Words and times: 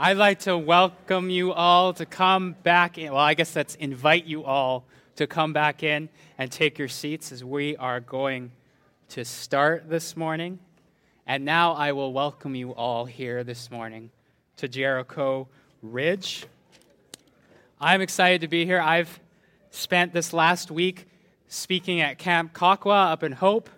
I'd 0.00 0.16
like 0.16 0.38
to 0.40 0.56
welcome 0.56 1.28
you 1.28 1.52
all 1.52 1.92
to 1.94 2.06
come 2.06 2.54
back 2.62 2.98
in. 2.98 3.10
Well, 3.10 3.20
I 3.20 3.34
guess 3.34 3.50
that's 3.50 3.74
invite 3.74 4.26
you 4.26 4.44
all 4.44 4.84
to 5.16 5.26
come 5.26 5.52
back 5.52 5.82
in 5.82 6.08
and 6.38 6.52
take 6.52 6.78
your 6.78 6.86
seats 6.86 7.32
as 7.32 7.42
we 7.42 7.76
are 7.78 7.98
going 7.98 8.52
to 9.08 9.24
start 9.24 9.90
this 9.90 10.16
morning. 10.16 10.60
And 11.26 11.44
now 11.44 11.72
I 11.72 11.90
will 11.90 12.12
welcome 12.12 12.54
you 12.54 12.76
all 12.76 13.06
here 13.06 13.42
this 13.42 13.72
morning 13.72 14.12
to 14.58 14.68
Jericho 14.68 15.48
Ridge. 15.82 16.46
I'm 17.80 18.00
excited 18.00 18.42
to 18.42 18.48
be 18.48 18.64
here. 18.64 18.80
I've 18.80 19.18
spent 19.72 20.12
this 20.12 20.32
last 20.32 20.70
week 20.70 21.08
speaking 21.48 22.02
at 22.02 22.18
Camp 22.18 22.54
Kawkawa 22.54 23.10
up 23.10 23.24
in 23.24 23.32
Hope. 23.32 23.68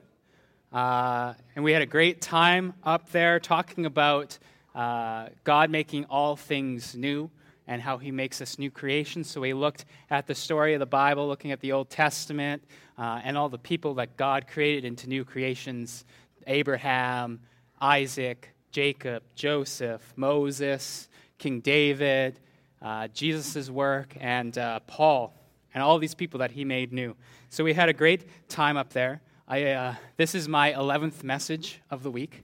Uh, 0.70 1.32
and 1.56 1.64
we 1.64 1.72
had 1.72 1.80
a 1.80 1.86
great 1.86 2.20
time 2.20 2.74
up 2.84 3.08
there 3.08 3.40
talking 3.40 3.86
about 3.86 4.38
uh, 4.74 5.28
God 5.44 5.70
making 5.70 6.04
all 6.06 6.36
things 6.36 6.94
new 6.94 7.30
and 7.66 7.80
how 7.80 7.98
he 7.98 8.10
makes 8.10 8.40
us 8.40 8.58
new 8.58 8.70
creations. 8.70 9.30
So 9.30 9.40
we 9.40 9.52
looked 9.52 9.84
at 10.10 10.26
the 10.26 10.34
story 10.34 10.74
of 10.74 10.80
the 10.80 10.86
Bible, 10.86 11.28
looking 11.28 11.52
at 11.52 11.60
the 11.60 11.72
Old 11.72 11.88
Testament, 11.88 12.64
uh, 12.98 13.20
and 13.22 13.38
all 13.38 13.48
the 13.48 13.58
people 13.58 13.94
that 13.94 14.16
God 14.16 14.46
created 14.48 14.84
into 14.84 15.08
new 15.08 15.24
creations 15.24 16.04
Abraham, 16.46 17.40
Isaac, 17.80 18.54
Jacob, 18.72 19.22
Joseph, 19.34 20.02
Moses, 20.16 21.08
King 21.38 21.60
David, 21.60 22.40
uh, 22.82 23.08
Jesus' 23.08 23.70
work, 23.70 24.16
and 24.18 24.56
uh, 24.56 24.80
Paul, 24.80 25.34
and 25.74 25.82
all 25.82 25.98
these 25.98 26.14
people 26.14 26.38
that 26.40 26.50
he 26.50 26.64
made 26.64 26.92
new. 26.92 27.14
So 27.50 27.62
we 27.62 27.74
had 27.74 27.88
a 27.88 27.92
great 27.92 28.48
time 28.48 28.76
up 28.76 28.92
there. 28.92 29.20
I, 29.46 29.64
uh, 29.64 29.94
this 30.16 30.34
is 30.34 30.48
my 30.48 30.72
11th 30.72 31.22
message 31.22 31.80
of 31.90 32.02
the 32.02 32.10
week. 32.10 32.42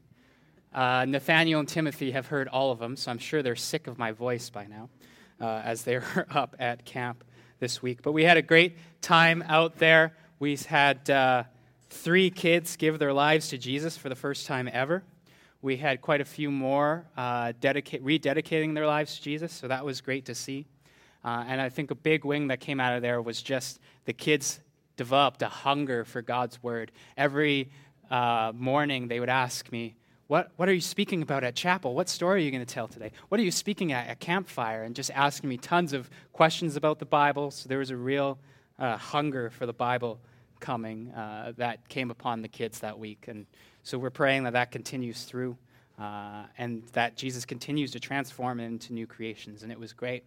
Uh, 0.74 1.04
Nathaniel 1.06 1.60
and 1.60 1.68
Timothy 1.68 2.10
have 2.10 2.26
heard 2.26 2.48
all 2.48 2.70
of 2.70 2.78
them, 2.78 2.96
so 2.96 3.10
I'm 3.10 3.18
sure 3.18 3.42
they're 3.42 3.56
sick 3.56 3.86
of 3.86 3.98
my 3.98 4.12
voice 4.12 4.50
by 4.50 4.66
now 4.66 4.88
uh, 5.40 5.62
as 5.64 5.82
they're 5.82 6.26
up 6.30 6.56
at 6.58 6.84
camp 6.84 7.24
this 7.60 7.82
week. 7.82 8.02
But 8.02 8.12
we 8.12 8.24
had 8.24 8.36
a 8.36 8.42
great 8.42 8.76
time 9.00 9.42
out 9.48 9.78
there. 9.78 10.14
We 10.38 10.56
had 10.56 11.08
uh, 11.08 11.44
three 11.88 12.30
kids 12.30 12.76
give 12.76 12.98
their 12.98 13.12
lives 13.12 13.48
to 13.48 13.58
Jesus 13.58 13.96
for 13.96 14.08
the 14.08 14.14
first 14.14 14.46
time 14.46 14.68
ever. 14.72 15.02
We 15.62 15.78
had 15.78 16.02
quite 16.02 16.20
a 16.20 16.24
few 16.24 16.50
more 16.50 17.06
uh, 17.16 17.52
dedicate, 17.60 18.04
rededicating 18.04 18.74
their 18.74 18.86
lives 18.86 19.16
to 19.16 19.22
Jesus, 19.22 19.52
so 19.52 19.68
that 19.68 19.84
was 19.84 20.00
great 20.00 20.26
to 20.26 20.34
see. 20.34 20.66
Uh, 21.24 21.44
and 21.48 21.60
I 21.60 21.70
think 21.70 21.90
a 21.90 21.94
big 21.94 22.24
wing 22.24 22.48
that 22.48 22.60
came 22.60 22.78
out 22.78 22.94
of 22.94 23.02
there 23.02 23.20
was 23.20 23.42
just 23.42 23.80
the 24.04 24.12
kids 24.12 24.60
developed 24.96 25.42
a 25.42 25.48
hunger 25.48 26.04
for 26.04 26.22
God's 26.22 26.62
word. 26.62 26.92
Every 27.16 27.70
uh, 28.10 28.52
morning 28.54 29.08
they 29.08 29.18
would 29.18 29.28
ask 29.28 29.72
me, 29.72 29.96
what, 30.28 30.50
what 30.56 30.68
are 30.68 30.74
you 30.74 30.80
speaking 30.80 31.22
about 31.22 31.44
at 31.44 31.54
chapel? 31.54 31.94
What 31.94 32.08
story 32.08 32.40
are 32.40 32.44
you 32.44 32.50
going 32.50 32.64
to 32.64 32.74
tell 32.74 32.88
today? 32.88 33.12
What 33.28 33.38
are 33.38 33.44
you 33.44 33.52
speaking 33.52 33.92
at 33.92 34.08
at 34.08 34.18
campfire? 34.18 34.82
And 34.82 34.94
just 34.96 35.10
asking 35.12 35.48
me 35.48 35.56
tons 35.56 35.92
of 35.92 36.10
questions 36.32 36.76
about 36.76 36.98
the 36.98 37.06
Bible. 37.06 37.52
So 37.52 37.68
there 37.68 37.78
was 37.78 37.90
a 37.90 37.96
real 37.96 38.38
uh, 38.78 38.96
hunger 38.96 39.50
for 39.50 39.66
the 39.66 39.72
Bible 39.72 40.18
coming 40.58 41.12
uh, 41.12 41.52
that 41.58 41.88
came 41.88 42.10
upon 42.10 42.42
the 42.42 42.48
kids 42.48 42.80
that 42.80 42.98
week. 42.98 43.26
And 43.28 43.46
so 43.84 43.98
we're 43.98 44.10
praying 44.10 44.44
that 44.44 44.54
that 44.54 44.72
continues 44.72 45.22
through 45.22 45.56
uh, 45.98 46.44
and 46.58 46.82
that 46.92 47.16
Jesus 47.16 47.44
continues 47.44 47.92
to 47.92 48.00
transform 48.00 48.58
into 48.58 48.92
new 48.92 49.06
creations. 49.06 49.62
And 49.62 49.70
it 49.70 49.78
was 49.78 49.92
great. 49.92 50.24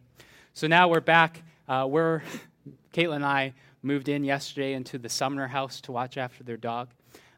So 0.54 0.68
now 0.68 0.88
we're 0.88 1.02
back. 1.02 1.44
Uh, 1.68 1.86
we're, 1.90 2.22
Caitlin 2.94 3.18
and 3.18 3.26
I 3.26 3.54
moved 3.82 4.08
in 4.08 4.24
yesterday 4.24 4.74
into 4.74 4.98
the 4.98 5.10
Sumner 5.10 5.48
house 5.48 5.82
to 5.82 5.92
watch 5.92 6.18
after 6.18 6.44
their 6.44 6.58
dog 6.58 6.90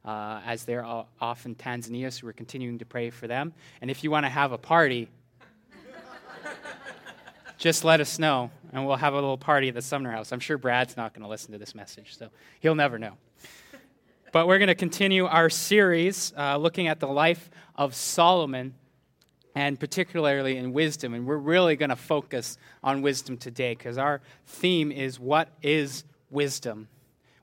uh, 0.04 0.42
as 0.46 0.66
they're 0.66 0.86
off 0.86 1.46
in 1.46 1.56
Tanzania, 1.56 2.12
so 2.12 2.26
we're 2.26 2.34
continuing 2.34 2.80
to 2.80 2.86
pray 2.86 3.10
for 3.10 3.28
them. 3.28 3.54
And 3.82 3.92
if 3.92 4.04
you 4.04 4.12
want 4.12 4.26
to 4.26 4.30
have 4.30 4.52
a 4.52 4.58
party, 4.58 5.10
just 7.58 7.84
let 7.84 8.02
us 8.02 8.18
know, 8.18 8.52
and 8.74 8.86
we'll 8.86 8.96
have 8.96 9.14
a 9.14 9.16
little 9.16 9.38
party 9.38 9.70
at 9.70 9.76
the 9.76 9.82
Sumner 9.82 10.12
House. 10.12 10.32
I'm 10.32 10.40
sure 10.40 10.58
Brad's 10.58 10.98
not 10.98 11.14
going 11.14 11.24
to 11.24 11.30
listen 11.30 11.52
to 11.52 11.58
this 11.58 11.76
message, 11.76 12.18
so 12.18 12.30
he'll 12.60 12.76
never 12.76 12.98
know. 12.98 13.14
But 14.31 14.48
we're 14.48 14.59
going 14.59 14.70
to 14.70 14.75
continue 14.75 15.25
our 15.25 15.50
series 15.50 16.34
uh, 16.38 16.58
looking 16.58 16.88
at 16.88 17.00
the 17.00 17.08
life 17.08 17.50
of 17.75 17.94
Solomon, 17.94 18.74
and 19.56 19.78
particularly 19.78 20.56
in 20.56 20.72
wisdom. 20.72 21.14
And 21.14 21.25
we're 21.25 21.36
really 21.36 21.75
going 21.75 21.90
to 21.90 21.98
focus 21.98 22.58
on 22.81 23.02
wisdom 23.02 23.38
today 23.38 23.75
because 23.75 23.98
our 23.98 24.22
theme 24.46 24.92
is 24.92 25.20
what 25.20 25.50
is 25.62 26.06
wisdom? 26.30 26.88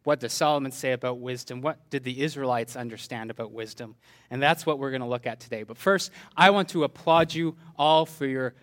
What 0.08 0.20
does 0.20 0.32
Solomon 0.32 0.72
say 0.72 0.92
about 0.92 1.18
wisdom? 1.18 1.60
What 1.60 1.90
did 1.90 2.02
the 2.02 2.22
Israelites 2.22 2.76
understand 2.76 3.30
about 3.30 3.52
wisdom? 3.52 3.94
And 4.30 4.42
that's 4.42 4.64
what 4.64 4.78
we're 4.78 4.88
going 4.90 5.02
to 5.02 5.06
look 5.06 5.26
at 5.26 5.38
today. 5.38 5.64
But 5.64 5.76
first, 5.76 6.10
I 6.34 6.48
want 6.48 6.70
to 6.70 6.84
applaud 6.84 7.34
you 7.34 7.56
all 7.78 8.06
for 8.06 8.24
your 8.24 8.54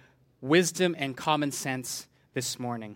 wisdom 0.41 0.95
and 0.97 1.16
common 1.16 1.51
sense 1.51 2.07
this 2.33 2.57
morning. 2.57 2.95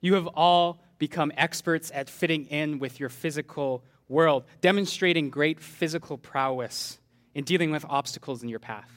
You 0.00 0.14
have 0.14 0.28
all 0.28 0.80
become 0.98 1.32
experts 1.36 1.90
at 1.92 2.08
fitting 2.08 2.44
in 2.44 2.78
with 2.78 3.00
your 3.00 3.08
physical 3.08 3.82
world, 4.08 4.44
demonstrating 4.60 5.28
great 5.28 5.58
physical 5.58 6.18
prowess 6.18 7.00
in 7.34 7.42
dealing 7.42 7.72
with 7.72 7.84
obstacles 7.88 8.44
in 8.44 8.48
your 8.48 8.60
path. 8.60 8.92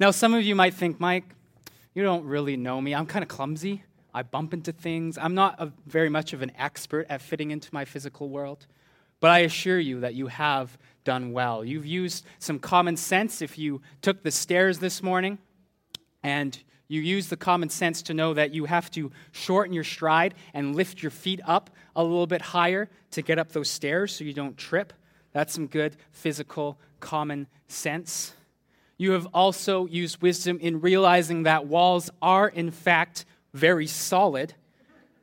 Now, 0.00 0.10
some 0.10 0.34
of 0.34 0.42
you 0.42 0.56
might 0.56 0.74
think, 0.74 0.98
Mike, 0.98 1.36
you 1.94 2.02
don't 2.02 2.24
really 2.24 2.56
know 2.56 2.80
me. 2.80 2.96
I'm 2.96 3.06
kind 3.06 3.22
of 3.22 3.28
clumsy. 3.28 3.84
I 4.18 4.24
bump 4.24 4.52
into 4.52 4.72
things. 4.72 5.16
I'm 5.16 5.36
not 5.36 5.60
a, 5.60 5.70
very 5.86 6.08
much 6.08 6.32
of 6.32 6.42
an 6.42 6.50
expert 6.58 7.06
at 7.08 7.22
fitting 7.22 7.52
into 7.52 7.68
my 7.72 7.84
physical 7.84 8.28
world, 8.28 8.66
but 9.20 9.30
I 9.30 9.40
assure 9.40 9.78
you 9.78 10.00
that 10.00 10.14
you 10.14 10.26
have 10.26 10.76
done 11.04 11.30
well. 11.30 11.64
You've 11.64 11.86
used 11.86 12.26
some 12.40 12.58
common 12.58 12.96
sense 12.96 13.40
if 13.42 13.56
you 13.56 13.80
took 14.02 14.24
the 14.24 14.32
stairs 14.32 14.80
this 14.80 15.04
morning 15.04 15.38
and 16.24 16.58
you 16.88 17.00
use 17.00 17.28
the 17.28 17.36
common 17.36 17.68
sense 17.68 18.02
to 18.02 18.12
know 18.12 18.34
that 18.34 18.52
you 18.52 18.64
have 18.64 18.90
to 18.90 19.12
shorten 19.30 19.72
your 19.72 19.84
stride 19.84 20.34
and 20.52 20.74
lift 20.74 21.00
your 21.00 21.12
feet 21.12 21.40
up 21.44 21.70
a 21.94 22.02
little 22.02 22.26
bit 22.26 22.42
higher 22.42 22.90
to 23.12 23.22
get 23.22 23.38
up 23.38 23.52
those 23.52 23.70
stairs 23.70 24.16
so 24.16 24.24
you 24.24 24.32
don't 24.32 24.56
trip. 24.56 24.92
That's 25.30 25.54
some 25.54 25.68
good 25.68 25.96
physical 26.10 26.76
common 26.98 27.46
sense. 27.68 28.32
You 28.96 29.12
have 29.12 29.28
also 29.32 29.86
used 29.86 30.20
wisdom 30.20 30.58
in 30.60 30.80
realizing 30.80 31.44
that 31.44 31.68
walls 31.68 32.10
are, 32.20 32.48
in 32.48 32.72
fact, 32.72 33.24
very 33.58 33.86
solid. 33.86 34.54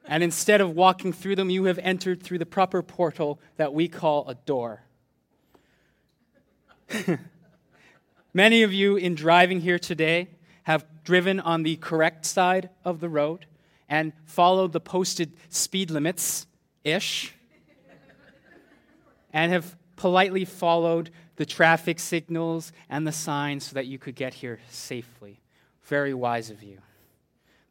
And 0.08 0.22
instead 0.22 0.62
of 0.62 0.76
walking 0.76 1.14
through 1.14 1.36
them, 1.36 1.50
you 1.50 1.64
have 1.64 1.80
entered 1.80 2.22
through 2.22 2.38
the 2.38 2.46
proper 2.46 2.84
portal 2.84 3.40
that 3.58 3.74
we 3.74 3.88
call 3.88 4.28
a 4.28 4.36
door. 4.36 4.84
Many 8.34 8.64
of 8.64 8.74
you, 8.74 8.98
in 8.98 9.16
driving 9.16 9.62
here 9.62 9.80
today, 9.80 10.28
have 10.64 10.86
driven 11.04 11.40
on 11.40 11.64
the 11.64 11.78
correct 11.78 12.26
side 12.26 12.70
of 12.84 13.00
the 13.00 13.10
road 13.10 13.46
and 13.88 14.14
followed 14.26 14.74
the 14.74 14.80
posted 14.80 15.32
speed 15.50 15.90
limits 15.90 16.46
ish, 16.84 17.34
and 19.32 19.52
have 19.52 19.76
politely 19.96 20.46
followed 20.46 21.10
the 21.36 21.46
traffic 21.46 22.00
signals 22.00 22.72
and 22.90 23.06
the 23.06 23.12
signs 23.12 23.66
so 23.66 23.74
that 23.74 23.86
you 23.86 23.98
could 23.98 24.16
get 24.16 24.34
here 24.34 24.60
safely. 24.70 25.40
Very 25.84 26.14
wise 26.14 26.50
of 26.50 26.64
you. 26.64 26.80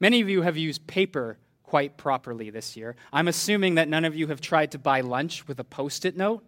Many 0.05 0.21
of 0.21 0.29
you 0.29 0.43
have 0.43 0.59
used 0.59 0.87
paper 0.87 1.39
quite 1.63 1.97
properly 1.97 2.51
this 2.51 2.77
year. 2.77 2.95
I'm 3.11 3.27
assuming 3.27 3.77
that 3.77 3.89
none 3.89 4.05
of 4.05 4.15
you 4.15 4.27
have 4.27 4.43
tried 4.43 4.73
to 4.73 4.79
buy 4.79 5.01
lunch 5.01 5.49
with 5.49 5.59
a 5.61 5.65
post 5.65 6.05
it 6.05 6.15
note, 6.15 6.45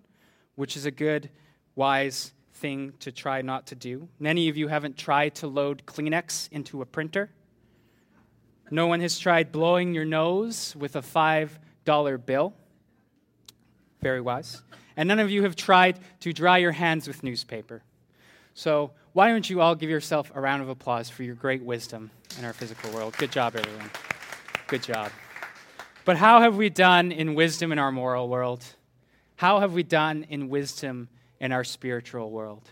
which 0.57 0.77
is 0.77 0.85
a 0.85 0.91
good, 0.91 1.31
wise 1.75 2.35
thing 2.53 2.93
to 3.01 3.11
try 3.11 3.41
not 3.41 3.67
to 3.69 3.75
do. 3.75 4.11
Many 4.19 4.51
of 4.51 4.59
you 4.59 4.69
haven't 4.69 4.99
tried 4.99 5.37
to 5.37 5.47
load 5.47 5.87
Kleenex 5.87 6.53
into 6.53 6.83
a 6.83 6.85
printer. 6.85 7.31
No 8.71 8.89
one 8.89 9.01
has 9.01 9.19
tried 9.19 9.53
blowing 9.53 9.95
your 9.95 10.05
nose 10.05 10.77
with 10.77 10.95
a 10.95 11.01
$5 11.01 12.27
bill. 12.27 12.53
Very 14.03 14.21
wise. 14.21 14.61
And 14.99 15.09
none 15.09 15.19
of 15.19 15.31
you 15.31 15.45
have 15.45 15.57
tried 15.57 15.99
to 16.21 16.35
dry 16.35 16.59
your 16.59 16.73
hands 16.73 17.09
with 17.09 17.23
newspaper. 17.23 17.83
So, 18.53 18.91
why 19.15 19.29
don't 19.29 19.49
you 19.49 19.63
all 19.63 19.75
give 19.75 19.89
yourself 19.89 20.31
a 20.35 20.43
round 20.43 20.61
of 20.61 20.69
applause 20.69 21.09
for 21.09 21.23
your 21.23 21.35
great 21.35 21.63
wisdom 21.63 22.11
in 22.39 22.45
our 22.45 22.53
physical 22.53 22.91
world? 22.91 23.17
Good 23.19 23.33
job, 23.33 23.57
everyone. 23.57 23.91
Good 24.67 24.83
job. 24.83 25.11
But 26.05 26.17
how 26.17 26.41
have 26.41 26.57
we 26.57 26.71
done 26.71 27.13
in 27.13 27.35
wisdom 27.35 27.73
in 27.73 27.79
our 27.79 27.91
moral 27.91 28.29
world? 28.29 28.65
How 29.37 29.61
have 29.61 29.73
we 29.73 29.83
done 29.83 30.27
in 30.29 30.49
wisdom 30.49 31.09
in 31.41 31.53
our 31.53 31.65
spiritual 31.65 32.31
world? 32.31 32.63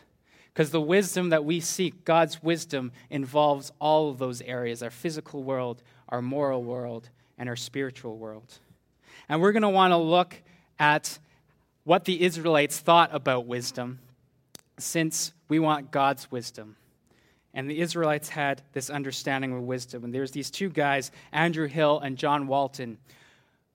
Because 0.53 0.71
the 0.71 0.81
wisdom 0.81 1.31
that 1.31 1.45
we 1.45 1.61
seek, 1.61 2.05
God's 2.05 2.43
wisdom, 2.43 2.93
involves 3.11 3.73
all 3.81 4.11
of 4.11 4.19
those 4.19 4.41
areas 4.43 4.83
our 4.83 4.91
physical 4.91 5.43
world, 5.43 5.83
our 6.09 6.23
moral 6.23 6.63
world, 6.63 7.11
and 7.39 7.49
our 7.49 7.57
spiritual 7.57 8.17
world. 8.17 8.61
And 9.29 9.41
we're 9.41 9.53
going 9.53 9.63
to 9.63 9.69
want 9.69 9.91
to 9.91 9.97
look 9.97 10.37
at 10.79 11.19
what 11.83 12.05
the 12.05 12.23
Israelites 12.23 12.79
thought 12.79 13.11
about 13.13 13.47
wisdom 13.47 13.99
since 14.79 15.33
we 15.49 15.59
want 15.59 15.91
God's 15.91 16.31
wisdom. 16.31 16.77
And 17.55 17.71
the 17.71 17.81
Israelites 17.81 18.29
had 18.29 18.63
this 18.73 18.91
understanding 18.91 19.53
of 19.53 19.63
wisdom. 19.63 20.05
And 20.05 20.13
there's 20.13 20.33
these 20.33 20.51
two 20.51 20.69
guys, 20.69 21.11
Andrew 21.33 21.69
Hill 21.69 22.01
and 22.01 22.19
John 22.19 22.47
Walton, 22.47 22.99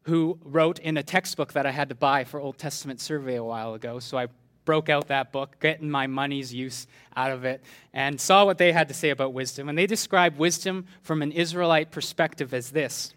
who 0.04 0.38
wrote 0.44 0.80
in 0.80 0.98
a 0.98 1.04
textbook 1.04 1.54
that 1.54 1.66
I 1.66 1.72
had 1.72 1.90
to 1.90 1.96
buy 1.96 2.26
for 2.26 2.40
Old 2.40 2.58
Testament 2.58 3.00
survey 3.00 3.36
a 3.36 3.44
while 3.44 3.74
ago. 3.74 4.00
So 4.00 4.18
I 4.18 4.28
broke 4.66 4.90
out 4.90 5.08
that 5.08 5.32
book, 5.32 5.60
getting 5.60 5.90
my 5.90 6.08
money's 6.08 6.54
use 6.54 6.86
out 7.16 7.32
of 7.32 7.46
it, 7.46 7.64
and 7.94 8.20
saw 8.20 8.46
what 8.46 8.58
they 8.58 8.72
had 8.72 8.88
to 8.90 8.94
say 8.94 9.10
about 9.10 9.34
wisdom. 9.34 9.70
And 9.70 9.78
they 9.78 9.88
describe 9.88 10.38
wisdom 10.38 10.86
from 11.02 11.22
an 11.22 11.32
Israelite 11.32 11.90
perspective 11.90 12.54
as 12.54 12.72
this 12.72 13.14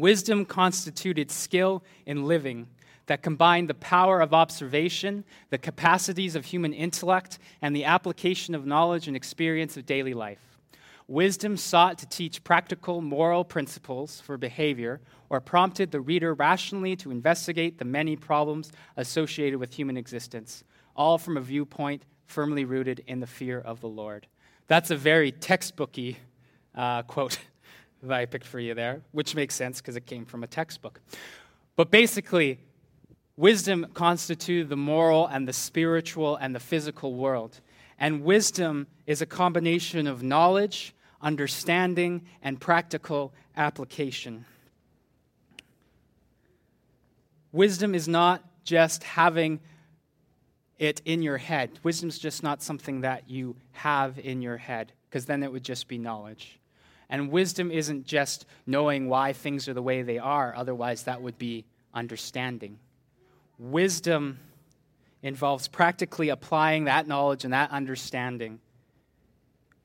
Wisdom 0.00 0.44
constituted 0.44 1.30
skill 1.30 1.82
in 2.06 2.26
living 2.26 2.68
that 3.08 3.22
combine 3.22 3.66
the 3.66 3.74
power 3.74 4.20
of 4.20 4.32
observation, 4.32 5.24
the 5.50 5.58
capacities 5.58 6.36
of 6.36 6.44
human 6.44 6.72
intellect, 6.72 7.38
and 7.60 7.74
the 7.74 7.84
application 7.84 8.54
of 8.54 8.66
knowledge 8.66 9.08
and 9.08 9.16
experience 9.16 9.76
of 9.76 9.84
daily 9.84 10.14
life. 10.14 10.58
Wisdom 11.08 11.56
sought 11.56 11.98
to 11.98 12.06
teach 12.06 12.44
practical 12.44 13.00
moral 13.00 13.42
principles 13.42 14.20
for 14.20 14.36
behavior 14.36 15.00
or 15.30 15.40
prompted 15.40 15.90
the 15.90 16.00
reader 16.00 16.34
rationally 16.34 16.94
to 16.96 17.10
investigate 17.10 17.78
the 17.78 17.84
many 17.84 18.14
problems 18.14 18.72
associated 18.98 19.58
with 19.58 19.72
human 19.72 19.96
existence, 19.96 20.64
all 20.94 21.16
from 21.16 21.38
a 21.38 21.40
viewpoint 21.40 22.02
firmly 22.26 22.66
rooted 22.66 23.02
in 23.06 23.20
the 23.20 23.26
fear 23.26 23.58
of 23.58 23.80
the 23.80 23.88
Lord. 23.88 24.26
That's 24.66 24.90
a 24.90 24.96
very 24.96 25.32
textbooky 25.32 26.16
uh, 26.74 27.02
quote 27.04 27.38
that 28.02 28.12
I 28.12 28.26
picked 28.26 28.46
for 28.46 28.60
you 28.60 28.74
there, 28.74 29.00
which 29.12 29.34
makes 29.34 29.54
sense 29.54 29.80
because 29.80 29.96
it 29.96 30.04
came 30.04 30.26
from 30.26 30.44
a 30.44 30.46
textbook. 30.46 31.00
But 31.74 31.90
basically, 31.90 32.58
wisdom 33.38 33.86
constituted 33.94 34.68
the 34.68 34.76
moral 34.76 35.28
and 35.28 35.46
the 35.46 35.52
spiritual 35.52 36.34
and 36.36 36.54
the 36.54 36.60
physical 36.60 37.14
world. 37.14 37.60
And 37.98 38.24
wisdom 38.24 38.88
is 39.06 39.22
a 39.22 39.26
combination 39.26 40.08
of 40.08 40.24
knowledge, 40.24 40.92
understanding, 41.22 42.26
and 42.42 42.60
practical 42.60 43.32
application. 43.56 44.44
Wisdom 47.52 47.94
is 47.94 48.08
not 48.08 48.42
just 48.64 49.04
having 49.04 49.60
it 50.78 51.00
in 51.04 51.22
your 51.22 51.38
head. 51.38 51.70
Wisdom 51.84 52.08
is 52.08 52.18
just 52.18 52.42
not 52.42 52.60
something 52.60 53.02
that 53.02 53.30
you 53.30 53.56
have 53.70 54.18
in 54.18 54.42
your 54.42 54.56
head, 54.56 54.92
because 55.08 55.26
then 55.26 55.44
it 55.44 55.50
would 55.50 55.64
just 55.64 55.86
be 55.86 55.96
knowledge. 55.96 56.58
And 57.08 57.30
wisdom 57.30 57.70
isn't 57.70 58.04
just 58.04 58.46
knowing 58.66 59.08
why 59.08 59.32
things 59.32 59.68
are 59.68 59.74
the 59.74 59.82
way 59.82 60.02
they 60.02 60.18
are, 60.18 60.54
otherwise, 60.56 61.04
that 61.04 61.22
would 61.22 61.38
be 61.38 61.64
understanding. 61.94 62.78
Wisdom 63.58 64.38
involves 65.22 65.66
practically 65.66 66.28
applying 66.28 66.84
that 66.84 67.06
knowledge 67.06 67.44
and 67.44 67.52
that 67.52 67.70
understanding 67.70 68.60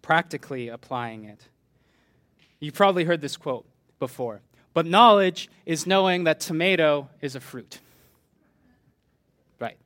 practically 0.04 0.68
applying 0.68 1.24
it. 1.24 1.48
You've 2.60 2.75
probably 2.75 3.06
heard 3.06 3.22
this 3.22 3.36
quote 3.36 3.66
before, 3.98 4.42
but 4.75 4.86
knowledge 4.86 5.50
is 5.66 5.88
knowing 5.88 6.25
that 6.25 6.40
tomato 6.40 7.10
is 7.22 7.36
a 7.36 7.40
fruit. 7.40 7.80
Right. 9.60 9.78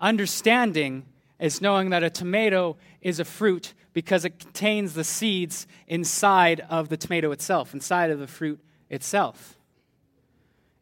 Understanding 0.00 1.04
is 1.38 1.60
knowing 1.60 1.90
that 1.90 2.02
a 2.02 2.10
tomato 2.10 2.76
is 3.00 3.20
a 3.20 3.24
fruit 3.24 3.74
because 3.92 4.24
it 4.24 4.38
contains 4.38 4.94
the 4.94 5.04
seeds 5.04 5.66
inside 5.86 6.60
of 6.68 6.88
the 6.88 6.96
tomato 6.96 7.30
itself, 7.32 7.74
inside 7.74 8.10
of 8.10 8.18
the 8.18 8.26
fruit 8.26 8.60
itself. 8.88 9.56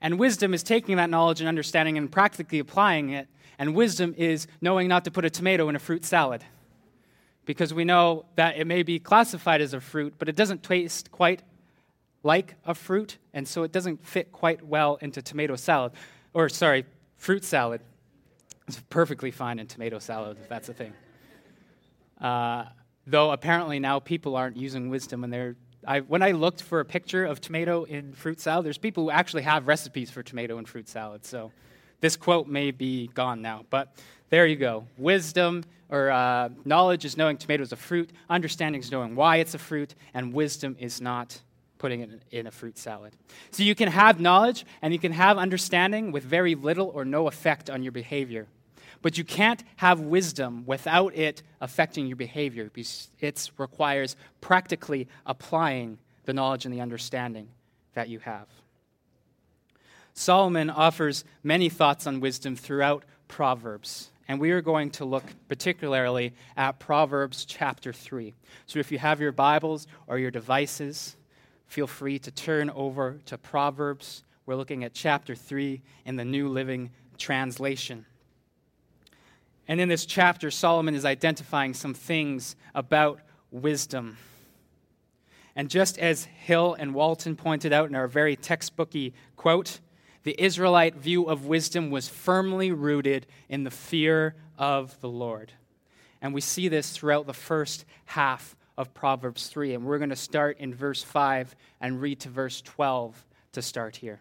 And 0.00 0.18
wisdom 0.18 0.54
is 0.54 0.62
taking 0.62 0.96
that 0.96 1.10
knowledge 1.10 1.40
and 1.40 1.48
understanding 1.48 1.98
and 1.98 2.10
practically 2.10 2.58
applying 2.58 3.10
it. 3.10 3.28
And 3.58 3.74
wisdom 3.74 4.14
is 4.16 4.46
knowing 4.60 4.88
not 4.88 5.04
to 5.04 5.10
put 5.10 5.24
a 5.24 5.30
tomato 5.30 5.68
in 5.68 5.76
a 5.76 5.80
fruit 5.80 6.04
salad 6.04 6.44
because 7.48 7.72
we 7.72 7.82
know 7.82 8.26
that 8.36 8.58
it 8.58 8.66
may 8.66 8.82
be 8.82 8.98
classified 8.98 9.62
as 9.62 9.72
a 9.72 9.80
fruit, 9.80 10.14
but 10.18 10.28
it 10.28 10.36
doesn't 10.36 10.62
taste 10.62 11.10
quite 11.10 11.42
like 12.22 12.56
a 12.66 12.74
fruit, 12.74 13.16
and 13.32 13.48
so 13.48 13.62
it 13.62 13.72
doesn't 13.72 14.04
fit 14.04 14.30
quite 14.32 14.62
well 14.62 14.98
into 15.00 15.22
tomato 15.22 15.56
salad. 15.56 15.92
Or, 16.34 16.50
sorry, 16.50 16.84
fruit 17.16 17.44
salad. 17.44 17.80
It's 18.66 18.78
perfectly 18.90 19.30
fine 19.30 19.58
in 19.58 19.66
tomato 19.66 19.98
salad, 19.98 20.36
if 20.38 20.46
that's 20.46 20.68
a 20.68 20.74
thing. 20.74 20.92
Uh, 22.20 22.66
though 23.06 23.30
apparently 23.30 23.78
now 23.78 23.98
people 23.98 24.36
aren't 24.36 24.58
using 24.58 24.90
wisdom 24.90 25.22
when 25.22 25.30
they're. 25.30 25.56
I, 25.88 26.00
when 26.00 26.22
I 26.22 26.32
looked 26.32 26.62
for 26.62 26.80
a 26.80 26.84
picture 26.84 27.24
of 27.24 27.40
tomato 27.40 27.84
in 27.84 28.12
fruit 28.12 28.40
salad, 28.40 28.66
there's 28.66 28.76
people 28.76 29.04
who 29.04 29.10
actually 29.10 29.44
have 29.44 29.66
recipes 29.66 30.10
for 30.10 30.22
tomato 30.22 30.58
and 30.58 30.68
fruit 30.68 30.86
salad. 30.86 31.24
So 31.24 31.50
this 32.02 32.14
quote 32.14 32.46
may 32.46 32.72
be 32.72 33.06
gone 33.14 33.40
now, 33.40 33.64
but 33.70 33.94
there 34.28 34.46
you 34.46 34.56
go. 34.56 34.86
Wisdom 34.98 35.64
or 35.88 36.10
uh, 36.10 36.50
knowledge 36.66 37.06
is 37.06 37.16
knowing 37.16 37.38
tomato 37.38 37.62
is 37.62 37.72
a 37.72 37.76
fruit, 37.76 38.10
understanding 38.28 38.82
is 38.82 38.92
knowing 38.92 39.16
why 39.16 39.36
it's 39.36 39.54
a 39.54 39.58
fruit, 39.58 39.94
and 40.12 40.34
wisdom 40.34 40.76
is 40.78 41.00
not 41.00 41.40
putting 41.78 42.02
it 42.02 42.10
in 42.32 42.46
a 42.46 42.50
fruit 42.50 42.76
salad. 42.76 43.14
So 43.50 43.62
you 43.62 43.74
can 43.74 43.88
have 43.88 44.20
knowledge 44.20 44.66
and 44.82 44.92
you 44.92 44.98
can 44.98 45.12
have 45.12 45.38
understanding 45.38 46.12
with 46.12 46.22
very 46.22 46.54
little 46.54 46.92
or 46.94 47.06
no 47.06 47.28
effect 47.28 47.70
on 47.70 47.82
your 47.82 47.92
behavior. 47.92 48.46
But 49.02 49.16
you 49.16 49.24
can't 49.24 49.62
have 49.76 50.00
wisdom 50.00 50.64
without 50.66 51.14
it 51.14 51.42
affecting 51.60 52.06
your 52.06 52.16
behavior 52.16 52.70
it 53.20 53.50
requires 53.56 54.16
practically 54.40 55.08
applying 55.26 55.98
the 56.24 56.32
knowledge 56.32 56.64
and 56.64 56.74
the 56.74 56.80
understanding 56.80 57.48
that 57.94 58.08
you 58.08 58.18
have. 58.20 58.46
Solomon 60.14 60.68
offers 60.68 61.24
many 61.44 61.68
thoughts 61.68 62.06
on 62.06 62.20
wisdom 62.20 62.56
throughout 62.56 63.04
Proverbs. 63.28 64.10
And 64.26 64.40
we 64.40 64.50
are 64.50 64.60
going 64.60 64.90
to 64.90 65.04
look 65.04 65.24
particularly 65.48 66.34
at 66.56 66.78
Proverbs 66.78 67.44
chapter 67.44 67.92
3. 67.92 68.34
So 68.66 68.78
if 68.78 68.92
you 68.92 68.98
have 68.98 69.20
your 69.20 69.32
Bibles 69.32 69.86
or 70.06 70.18
your 70.18 70.30
devices, 70.30 71.16
feel 71.66 71.86
free 71.86 72.18
to 72.18 72.30
turn 72.30 72.68
over 72.70 73.18
to 73.26 73.38
Proverbs. 73.38 74.24
We're 74.44 74.56
looking 74.56 74.84
at 74.84 74.92
chapter 74.92 75.34
3 75.34 75.80
in 76.04 76.16
the 76.16 76.24
New 76.24 76.48
Living 76.48 76.90
Translation. 77.16 78.04
And 79.68 79.80
in 79.80 79.88
this 79.88 80.06
chapter, 80.06 80.50
Solomon 80.50 80.94
is 80.94 81.04
identifying 81.04 81.74
some 81.74 81.92
things 81.92 82.56
about 82.74 83.20
wisdom. 83.50 84.16
And 85.54 85.68
just 85.68 85.98
as 85.98 86.24
Hill 86.24 86.74
and 86.78 86.94
Walton 86.94 87.36
pointed 87.36 87.72
out 87.72 87.88
in 87.88 87.94
our 87.94 88.08
very 88.08 88.36
textbooky 88.36 89.12
quote, 89.36 89.80
the 90.22 90.34
Israelite 90.42 90.96
view 90.96 91.24
of 91.24 91.46
wisdom 91.46 91.90
was 91.90 92.08
firmly 92.08 92.72
rooted 92.72 93.26
in 93.48 93.64
the 93.64 93.70
fear 93.70 94.34
of 94.56 94.98
the 95.00 95.08
Lord. 95.08 95.52
And 96.22 96.32
we 96.32 96.40
see 96.40 96.68
this 96.68 96.90
throughout 96.90 97.26
the 97.26 97.34
first 97.34 97.84
half 98.06 98.56
of 98.76 98.94
Proverbs 98.94 99.48
3. 99.48 99.74
And 99.74 99.84
we're 99.84 99.98
going 99.98 100.10
to 100.10 100.16
start 100.16 100.58
in 100.58 100.74
verse 100.74 101.02
5 101.02 101.54
and 101.80 102.00
read 102.00 102.20
to 102.20 102.28
verse 102.28 102.62
12 102.62 103.24
to 103.52 103.62
start 103.62 103.96
here. 103.96 104.20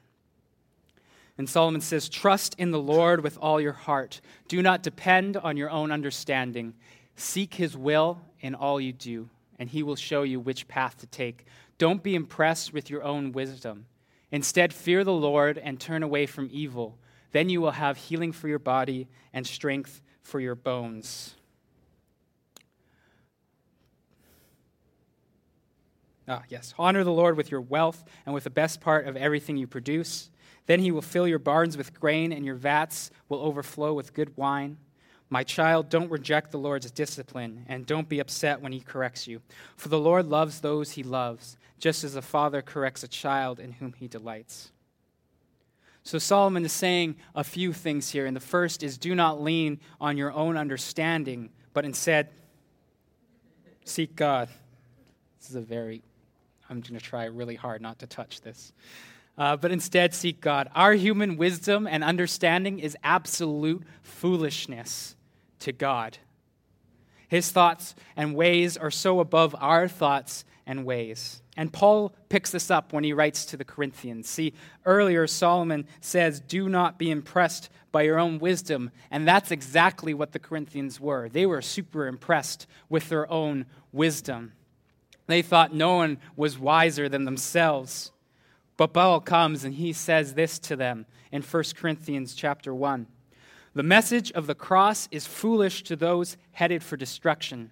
And 1.37 1.47
Solomon 1.47 1.81
says, 1.81 2.09
Trust 2.09 2.55
in 2.57 2.71
the 2.71 2.79
Lord 2.79 3.21
with 3.21 3.37
all 3.39 3.61
your 3.61 3.73
heart. 3.73 4.21
Do 4.47 4.61
not 4.61 4.83
depend 4.83 5.37
on 5.37 5.57
your 5.57 5.69
own 5.69 5.91
understanding. 5.91 6.73
Seek 7.15 7.53
his 7.53 7.77
will 7.77 8.21
in 8.39 8.55
all 8.55 8.79
you 8.81 8.93
do, 8.93 9.29
and 9.59 9.69
he 9.69 9.83
will 9.83 9.95
show 9.95 10.23
you 10.23 10.39
which 10.39 10.67
path 10.67 10.97
to 10.99 11.07
take. 11.07 11.45
Don't 11.77 12.01
be 12.01 12.15
impressed 12.15 12.73
with 12.73 12.89
your 12.89 13.03
own 13.03 13.31
wisdom. 13.31 13.85
Instead, 14.31 14.73
fear 14.73 15.03
the 15.03 15.13
Lord 15.13 15.57
and 15.57 15.79
turn 15.79 16.03
away 16.03 16.25
from 16.25 16.49
evil. 16.51 16.97
Then 17.31 17.49
you 17.49 17.61
will 17.61 17.71
have 17.71 17.97
healing 17.97 18.31
for 18.31 18.47
your 18.47 18.59
body 18.59 19.07
and 19.33 19.45
strength 19.45 20.01
for 20.21 20.39
your 20.39 20.56
bones. 20.56 21.35
Ah, 26.27 26.44
yes. 26.49 26.73
Honor 26.77 27.06
the 27.06 27.11
Lord 27.11 27.37
with 27.37 27.51
your 27.51 27.61
wealth 27.61 28.03
and 28.25 28.33
with 28.33 28.44
the 28.44 28.49
best 28.49 28.81
part 28.81 29.07
of 29.07 29.15
everything 29.15 29.56
you 29.56 29.65
produce. 29.65 30.29
Then 30.68 30.80
he 30.80 30.92
will 30.92 31.02
fill 31.02 31.28
your 31.28 31.40
barns 31.40 31.76
with 31.76 32.00
grain, 32.00 32.31
and 32.31 32.45
your 32.45 32.56
vats 32.56 33.09
will 33.28 33.40
overflow 33.40 33.94
with 33.94 34.14
good 34.14 34.38
wine. 34.38 34.78
My 35.30 35.44
child, 35.44 35.90
don't 35.90 36.12
reject 36.12 36.52
the 36.52 36.59
Lord's 36.59 36.92
discipline, 36.92 37.66
and 37.68 37.86
don't 37.86 38.07
be 38.07 38.19
upset 38.19 38.62
when 38.62 38.71
he 38.71 38.80
corrects 38.80 39.28
you. 39.28 39.42
For 39.76 39.90
the 39.90 40.00
Lord 40.00 40.28
loves 40.28 40.62
those 40.62 40.92
he 40.92 41.04
loves, 41.04 41.57
just 41.80 42.04
as 42.04 42.16
a 42.16 42.21
father 42.21 42.62
corrects 42.62 43.04
a 43.04 43.07
child 43.07 43.59
in 43.59 43.74
whom 43.74 43.94
he 43.94 44.07
delights. 44.07 44.71
So 46.07 46.18
Solomon 46.19 46.64
is 46.64 46.71
saying 46.71 47.18
a 47.36 47.44
few 47.44 47.74
things 47.74 48.09
here. 48.09 48.26
And 48.26 48.33
the 48.33 48.40
first 48.40 48.81
is 48.81 48.97
do 48.97 49.14
not 49.14 49.42
lean 49.42 49.81
on 50.00 50.16
your 50.16 50.31
own 50.31 50.56
understanding, 50.56 51.50
but 51.74 51.83
instead 51.83 52.30
seek 53.83 54.16
God. 54.16 54.47
This 55.38 55.50
is 55.50 55.57
a 55.57 55.62
very, 55.62 56.02
I'm 56.69 56.80
going 56.80 56.97
to 56.97 57.06
try 57.06 57.26
really 57.26 57.56
hard 57.56 57.81
not 57.81 58.00
to 58.00 58.07
touch 58.07 58.40
this. 58.40 58.71
Uh, 59.37 59.56
but 59.56 59.71
instead 59.71 60.13
seek 60.13 60.41
God. 60.41 60.69
Our 60.73 60.94
human 60.94 61.37
wisdom 61.37 61.87
and 61.87 62.03
understanding 62.03 62.79
is 62.79 62.97
absolute 63.03 63.83
foolishness 64.01 65.15
to 65.59 65.71
God. 65.71 66.17
His 67.27 67.51
thoughts 67.51 67.94
and 68.15 68.35
ways 68.35 68.77
are 68.77 68.91
so 68.91 69.19
above 69.19 69.56
our 69.59 69.87
thoughts 69.87 70.45
and 70.65 70.85
ways. 70.85 71.41
And 71.56 71.73
Paul 71.73 72.13
picks 72.29 72.51
this 72.51 72.69
up 72.69 72.94
when 72.94 73.03
he 73.03 73.13
writes 73.13 73.45
to 73.47 73.57
the 73.57 73.65
Corinthians. 73.65 74.29
See, 74.29 74.53
earlier 74.85 75.27
Solomon 75.27 75.87
says, 76.01 76.39
Do 76.39 76.69
not 76.69 76.97
be 76.97 77.09
impressed 77.09 77.69
by 77.91 78.03
your 78.03 78.19
own 78.19 78.37
wisdom. 78.39 78.91
And 79.09 79.27
that's 79.27 79.51
exactly 79.51 80.13
what 80.13 80.33
the 80.33 80.39
Corinthians 80.39 80.99
were. 80.99 81.29
They 81.29 81.45
were 81.45 81.61
super 81.61 82.07
impressed 82.07 82.67
with 82.89 83.09
their 83.09 83.29
own 83.31 83.65
wisdom. 83.91 84.53
They 85.25 85.41
thought 85.41 85.73
no 85.73 85.95
one 85.95 86.19
was 86.35 86.59
wiser 86.59 87.09
than 87.09 87.25
themselves. 87.25 88.11
But 88.77 88.93
Paul 88.93 89.19
comes 89.21 89.63
and 89.63 89.73
he 89.73 89.91
says 89.91 90.35
this 90.35 90.59
to 90.59 90.75
them 90.75 91.07
in 91.31 91.41
1 91.41 91.63
Corinthians 91.75 92.35
chapter 92.35 92.73
1. 92.73 93.07
The 93.73 93.83
message 93.83 94.31
of 94.31 94.47
the 94.47 94.55
cross 94.55 95.07
is 95.11 95.27
foolish 95.27 95.83
to 95.83 95.95
those 95.95 96.37
headed 96.51 96.83
for 96.83 96.95
destruction. 96.95 97.71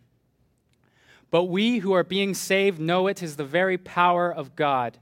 But 1.31 1.45
we 1.45 1.79
who 1.79 1.93
are 1.93 2.03
being 2.03 2.33
saved 2.33 2.79
know 2.79 3.07
it 3.07 3.21
is 3.24 3.35
the 3.35 3.43
very 3.43 3.77
power 3.77 4.31
of 4.31 4.55
God. 4.55 4.97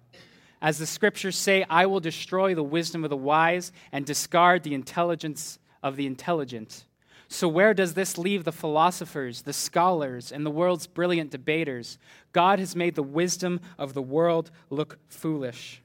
As 0.61 0.77
the 0.77 0.85
scriptures 0.85 1.37
say, 1.37 1.65
I 1.69 1.85
will 1.85 1.99
destroy 1.99 2.55
the 2.55 2.63
wisdom 2.63 3.03
of 3.03 3.09
the 3.09 3.17
wise 3.17 3.71
and 3.91 4.05
discard 4.05 4.63
the 4.63 4.73
intelligence 4.73 5.59
of 5.81 5.97
the 5.97 6.05
intelligent. 6.05 6.85
So, 7.27 7.47
where 7.47 7.73
does 7.73 7.93
this 7.93 8.17
leave 8.17 8.45
the 8.45 8.51
philosophers, 8.51 9.41
the 9.41 9.53
scholars, 9.53 10.31
and 10.31 10.45
the 10.45 10.51
world's 10.51 10.87
brilliant 10.87 11.31
debaters? 11.31 11.97
God 12.31 12.59
has 12.59 12.75
made 12.75 12.95
the 12.95 13.03
wisdom 13.03 13.59
of 13.77 13.93
the 13.93 14.01
world 14.01 14.51
look 14.69 14.99
foolish. 15.09 15.82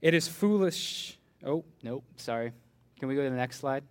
It 0.00 0.14
is 0.14 0.28
foolish. 0.28 1.18
Oh, 1.44 1.64
no, 1.82 2.02
sorry. 2.16 2.52
Can 2.98 3.08
we 3.08 3.14
go 3.14 3.22
to 3.22 3.30
the 3.30 3.36
next 3.36 3.58
slide? 3.58 3.84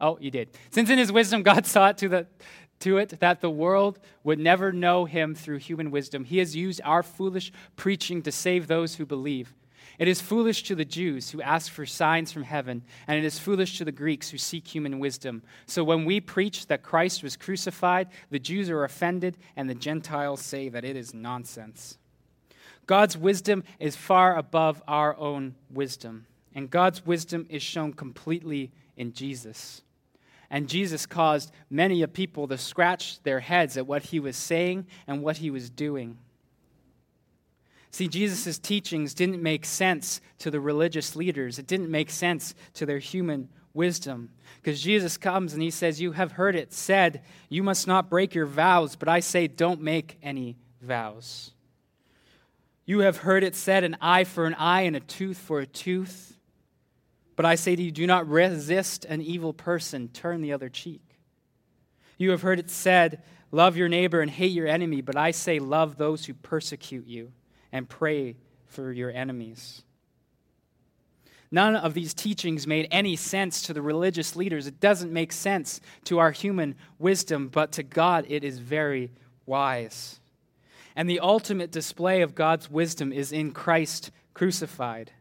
Oh, 0.00 0.18
you 0.20 0.30
did. 0.30 0.50
Since 0.70 0.90
in 0.90 0.98
his 0.98 1.12
wisdom 1.12 1.42
God 1.42 1.66
saw 1.66 1.92
to, 1.92 2.08
the, 2.08 2.26
to 2.80 2.98
it 2.98 3.20
that 3.20 3.40
the 3.40 3.50
world 3.50 3.98
would 4.24 4.38
never 4.38 4.72
know 4.72 5.04
him 5.04 5.34
through 5.34 5.58
human 5.58 5.90
wisdom, 5.90 6.24
he 6.24 6.38
has 6.38 6.54
used 6.54 6.80
our 6.84 7.02
foolish 7.02 7.52
preaching 7.76 8.22
to 8.22 8.32
save 8.32 8.66
those 8.66 8.96
who 8.96 9.06
believe. 9.06 9.54
It 9.98 10.06
is 10.06 10.20
foolish 10.20 10.62
to 10.64 10.76
the 10.76 10.84
Jews 10.84 11.30
who 11.30 11.42
ask 11.42 11.72
for 11.72 11.84
signs 11.84 12.30
from 12.30 12.44
heaven, 12.44 12.84
and 13.08 13.18
it 13.18 13.24
is 13.24 13.38
foolish 13.38 13.78
to 13.78 13.84
the 13.84 13.90
Greeks 13.90 14.30
who 14.30 14.38
seek 14.38 14.68
human 14.68 15.00
wisdom. 15.00 15.42
So 15.66 15.82
when 15.82 16.04
we 16.04 16.20
preach 16.20 16.68
that 16.68 16.84
Christ 16.84 17.24
was 17.24 17.36
crucified, 17.36 18.08
the 18.30 18.38
Jews 18.38 18.70
are 18.70 18.84
offended, 18.84 19.38
and 19.56 19.68
the 19.68 19.74
Gentiles 19.74 20.40
say 20.40 20.68
that 20.68 20.84
it 20.84 20.94
is 20.94 21.12
nonsense. 21.12 21.98
God's 22.88 23.18
wisdom 23.18 23.64
is 23.78 23.94
far 23.96 24.36
above 24.36 24.82
our 24.88 25.14
own 25.18 25.54
wisdom, 25.70 26.26
and 26.54 26.70
God's 26.70 27.04
wisdom 27.04 27.46
is 27.50 27.62
shown 27.62 27.92
completely 27.92 28.72
in 28.96 29.12
Jesus. 29.12 29.82
And 30.50 30.70
Jesus 30.70 31.04
caused 31.04 31.52
many 31.68 32.00
a 32.00 32.08
people 32.08 32.48
to 32.48 32.56
scratch 32.56 33.22
their 33.22 33.40
heads 33.40 33.76
at 33.76 33.86
what 33.86 34.04
he 34.04 34.18
was 34.18 34.36
saying 34.36 34.86
and 35.06 35.22
what 35.22 35.36
he 35.36 35.50
was 35.50 35.68
doing. 35.68 36.16
See, 37.90 38.08
Jesus' 38.08 38.58
teachings 38.58 39.12
didn't 39.12 39.42
make 39.42 39.66
sense 39.66 40.22
to 40.38 40.50
the 40.50 40.58
religious 40.58 41.14
leaders, 41.14 41.58
it 41.58 41.66
didn't 41.66 41.90
make 41.90 42.08
sense 42.08 42.54
to 42.72 42.86
their 42.86 42.98
human 42.98 43.50
wisdom. 43.74 44.30
Because 44.62 44.80
Jesus 44.80 45.18
comes 45.18 45.52
and 45.52 45.60
he 45.60 45.70
says, 45.70 46.00
You 46.00 46.12
have 46.12 46.32
heard 46.32 46.56
it 46.56 46.72
said, 46.72 47.22
you 47.50 47.62
must 47.62 47.86
not 47.86 48.08
break 48.08 48.34
your 48.34 48.46
vows, 48.46 48.96
but 48.96 49.10
I 49.10 49.20
say, 49.20 49.46
don't 49.46 49.82
make 49.82 50.18
any 50.22 50.56
vows. 50.80 51.52
You 52.88 53.00
have 53.00 53.18
heard 53.18 53.44
it 53.44 53.54
said, 53.54 53.84
an 53.84 53.98
eye 54.00 54.24
for 54.24 54.46
an 54.46 54.54
eye 54.54 54.80
and 54.80 54.96
a 54.96 55.00
tooth 55.00 55.36
for 55.36 55.60
a 55.60 55.66
tooth. 55.66 56.38
But 57.36 57.44
I 57.44 57.54
say 57.54 57.76
to 57.76 57.82
you, 57.82 57.90
do 57.90 58.06
not 58.06 58.26
resist 58.26 59.04
an 59.04 59.20
evil 59.20 59.52
person, 59.52 60.08
turn 60.08 60.40
the 60.40 60.54
other 60.54 60.70
cheek. 60.70 61.02
You 62.16 62.30
have 62.30 62.40
heard 62.40 62.58
it 62.58 62.70
said, 62.70 63.22
love 63.52 63.76
your 63.76 63.90
neighbor 63.90 64.22
and 64.22 64.30
hate 64.30 64.52
your 64.52 64.66
enemy. 64.66 65.02
But 65.02 65.16
I 65.16 65.32
say, 65.32 65.58
love 65.58 65.98
those 65.98 66.24
who 66.24 66.32
persecute 66.32 67.06
you 67.06 67.30
and 67.72 67.86
pray 67.86 68.36
for 68.64 68.90
your 68.90 69.10
enemies. 69.10 69.82
None 71.50 71.76
of 71.76 71.92
these 71.92 72.14
teachings 72.14 72.66
made 72.66 72.88
any 72.90 73.16
sense 73.16 73.60
to 73.64 73.74
the 73.74 73.82
religious 73.82 74.34
leaders. 74.34 74.66
It 74.66 74.80
doesn't 74.80 75.12
make 75.12 75.32
sense 75.32 75.82
to 76.04 76.20
our 76.20 76.30
human 76.30 76.74
wisdom, 76.98 77.48
but 77.48 77.70
to 77.72 77.82
God 77.82 78.24
it 78.30 78.44
is 78.44 78.58
very 78.58 79.10
wise. 79.44 80.20
And 80.98 81.08
the 81.08 81.20
ultimate 81.20 81.70
display 81.70 82.22
of 82.22 82.34
God's 82.34 82.68
wisdom 82.68 83.12
is 83.12 83.30
in 83.30 83.52
Christ 83.52 84.10
crucified, 84.34 85.12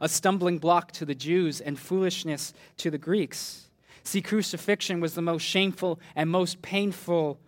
a 0.00 0.08
stumbling 0.08 0.58
block 0.58 0.92
to 0.92 1.04
the 1.04 1.14
Jews 1.16 1.60
and 1.60 1.76
foolishness 1.76 2.54
to 2.76 2.88
the 2.88 2.98
Greeks. 2.98 3.66
See, 4.04 4.22
crucifixion 4.22 5.00
was 5.00 5.16
the 5.16 5.20
most 5.20 5.42
shameful 5.42 5.98
and 6.14 6.30
most 6.30 6.62
painful 6.62 7.40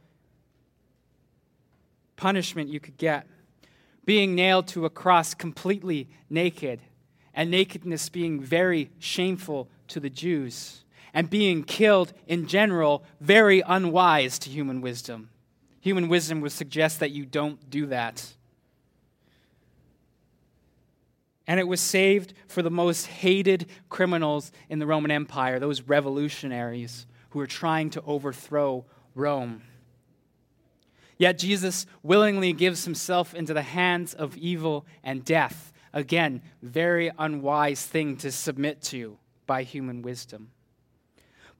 punishment 2.16 2.70
you 2.70 2.80
could 2.80 2.96
get. 2.96 3.28
Being 4.04 4.34
nailed 4.34 4.66
to 4.68 4.84
a 4.84 4.90
cross 4.90 5.32
completely 5.32 6.08
naked, 6.28 6.80
and 7.34 7.52
nakedness 7.52 8.08
being 8.08 8.40
very 8.40 8.90
shameful 8.98 9.68
to 9.86 10.00
the 10.00 10.10
Jews, 10.10 10.82
and 11.14 11.30
being 11.30 11.62
killed 11.62 12.14
in 12.26 12.48
general 12.48 13.04
very 13.20 13.62
unwise 13.64 14.40
to 14.40 14.50
human 14.50 14.80
wisdom. 14.80 15.30
Human 15.80 16.08
wisdom 16.08 16.40
would 16.40 16.52
suggest 16.52 17.00
that 17.00 17.10
you 17.10 17.25
don't 17.25 17.70
do 17.70 17.87
that. 17.87 18.34
And 21.46 21.58
it 21.58 21.66
was 21.66 21.80
saved 21.80 22.34
for 22.46 22.62
the 22.62 22.70
most 22.70 23.06
hated 23.06 23.66
criminals 23.88 24.52
in 24.68 24.78
the 24.78 24.87
Roman 24.87 25.10
Empire, 25.10 25.58
those 25.58 25.82
revolutionaries 25.82 27.06
who 27.30 27.38
were 27.38 27.46
trying 27.46 27.90
to 27.90 28.02
overthrow 28.02 28.84
Rome. 29.14 29.62
Yet 31.18 31.38
Jesus 31.38 31.87
willingly 32.02 32.52
gives 32.52 32.84
himself 32.84 33.34
into 33.34 33.52
the 33.52 33.62
hands 33.62 34.14
of 34.14 34.37
evil 34.37 34.87
and 35.02 35.25
death. 35.25 35.72
Again, 35.92 36.40
very 36.62 37.10
unwise 37.18 37.84
thing 37.84 38.16
to 38.18 38.30
submit 38.30 38.80
to 38.84 39.18
by 39.46 39.64
human 39.64 40.02
wisdom. 40.02 40.50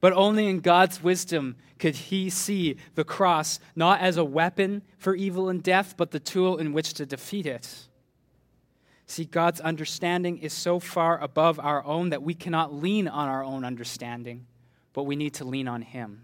But 0.01 0.13
only 0.13 0.47
in 0.47 0.59
God's 0.59 1.01
wisdom 1.01 1.55
could 1.77 1.95
he 1.95 2.29
see 2.29 2.77
the 2.95 3.03
cross 3.03 3.59
not 3.75 4.01
as 4.01 4.17
a 4.17 4.25
weapon 4.25 4.81
for 4.97 5.15
evil 5.15 5.47
and 5.47 5.61
death, 5.61 5.95
but 5.95 6.11
the 6.11 6.19
tool 6.19 6.57
in 6.57 6.73
which 6.73 6.95
to 6.95 7.05
defeat 7.05 7.45
it. 7.45 7.87
See, 9.05 9.25
God's 9.25 9.61
understanding 9.61 10.39
is 10.39 10.53
so 10.53 10.79
far 10.79 11.19
above 11.21 11.59
our 11.59 11.85
own 11.85 12.09
that 12.09 12.23
we 12.23 12.33
cannot 12.33 12.73
lean 12.73 13.07
on 13.07 13.29
our 13.29 13.43
own 13.43 13.63
understanding, 13.63 14.47
but 14.93 15.03
we 15.03 15.15
need 15.15 15.35
to 15.35 15.45
lean 15.45 15.67
on 15.67 15.83
Him. 15.83 16.23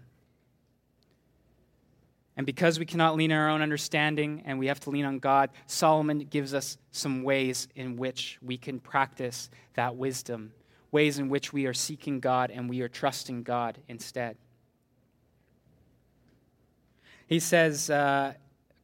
And 2.36 2.46
because 2.46 2.78
we 2.78 2.86
cannot 2.86 3.16
lean 3.16 3.30
on 3.30 3.38
our 3.38 3.50
own 3.50 3.62
understanding 3.62 4.42
and 4.44 4.58
we 4.58 4.68
have 4.68 4.80
to 4.80 4.90
lean 4.90 5.04
on 5.04 5.18
God, 5.18 5.50
Solomon 5.66 6.20
gives 6.20 6.54
us 6.54 6.78
some 6.90 7.22
ways 7.22 7.68
in 7.74 7.96
which 7.96 8.38
we 8.42 8.56
can 8.56 8.80
practice 8.80 9.50
that 9.74 9.96
wisdom 9.96 10.52
ways 10.90 11.18
in 11.18 11.28
which 11.28 11.52
we 11.52 11.66
are 11.66 11.74
seeking 11.74 12.20
God 12.20 12.50
and 12.50 12.68
we 12.68 12.80
are 12.80 12.88
trusting 12.88 13.42
God 13.42 13.78
instead. 13.88 14.36
He 17.26 17.40
says, 17.40 17.90
uh, 17.90 18.34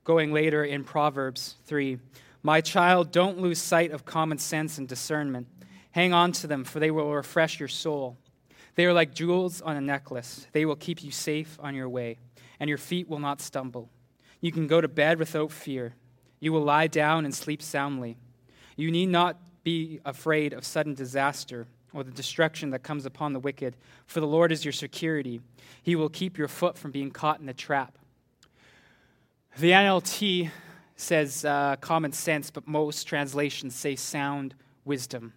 going 0.05 0.33
later 0.33 0.65
in 0.65 0.85
Proverbs 0.85 1.57
3, 1.65 1.99
My 2.43 2.61
child, 2.61 3.11
don't 3.11 3.39
lose 3.39 3.59
sight 3.59 3.91
of 3.91 4.05
common 4.05 4.39
sense 4.39 4.77
and 4.77 4.87
discernment. 4.87 5.47
Hang 5.93 6.13
on 6.13 6.33
to 6.33 6.47
them, 6.47 6.65
for 6.65 6.79
they 6.79 6.91
will 6.91 7.11
refresh 7.15 7.59
your 7.59 7.69
soul. 7.69 8.19
They 8.75 8.85
are 8.85 8.93
like 8.93 9.15
jewels 9.15 9.63
on 9.63 9.77
a 9.77 9.81
necklace. 9.81 10.47
They 10.53 10.67
will 10.67 10.77
keep 10.77 11.03
you 11.03 11.11
safe 11.11 11.59
on 11.63 11.75
your 11.75 11.89
way, 11.89 12.19
and 12.61 12.69
your 12.69 12.79
feet 12.79 13.09
will 13.09 13.21
not 13.21 13.41
stumble. 13.41 13.89
You 14.41 14.53
can 14.53 14.67
go 14.67 14.81
to 14.81 14.89
bed 14.89 15.19
without 15.19 15.53
fear. 15.53 15.95
You 16.39 16.53
will 16.53 16.63
lie 16.63 16.89
down 16.89 17.25
and 17.25 17.35
sleep 17.35 17.63
soundly. 17.63 18.19
You 18.77 18.91
need 18.91 19.09
not 19.09 19.39
be 19.63 20.01
afraid 20.05 20.53
of 20.53 20.67
sudden 20.67 20.93
disaster 20.93 21.67
or 21.95 22.03
the 22.03 22.11
destruction 22.11 22.71
that 22.71 22.83
comes 22.83 23.07
upon 23.07 23.33
the 23.33 23.41
wicked. 23.41 23.77
For 24.07 24.21
the 24.21 24.27
Lord 24.27 24.53
is 24.53 24.65
your 24.65 24.73
security. 24.73 25.41
He 25.83 25.97
will 25.97 26.09
keep 26.09 26.37
your 26.37 26.49
foot 26.49 26.77
from 26.77 26.91
being 26.91 27.11
caught 27.11 27.41
in 27.41 27.49
a 27.49 27.55
trap. 27.55 27.97
The 29.57 29.71
NLT 29.71 30.51
says 30.97 31.45
uh, 31.45 31.77
common 31.81 32.13
sense, 32.13 32.51
but 32.51 32.67
most 32.67 33.05
translations 33.05 33.75
say 33.75 33.95
sound 33.95 34.55
wisdom. 34.85 35.33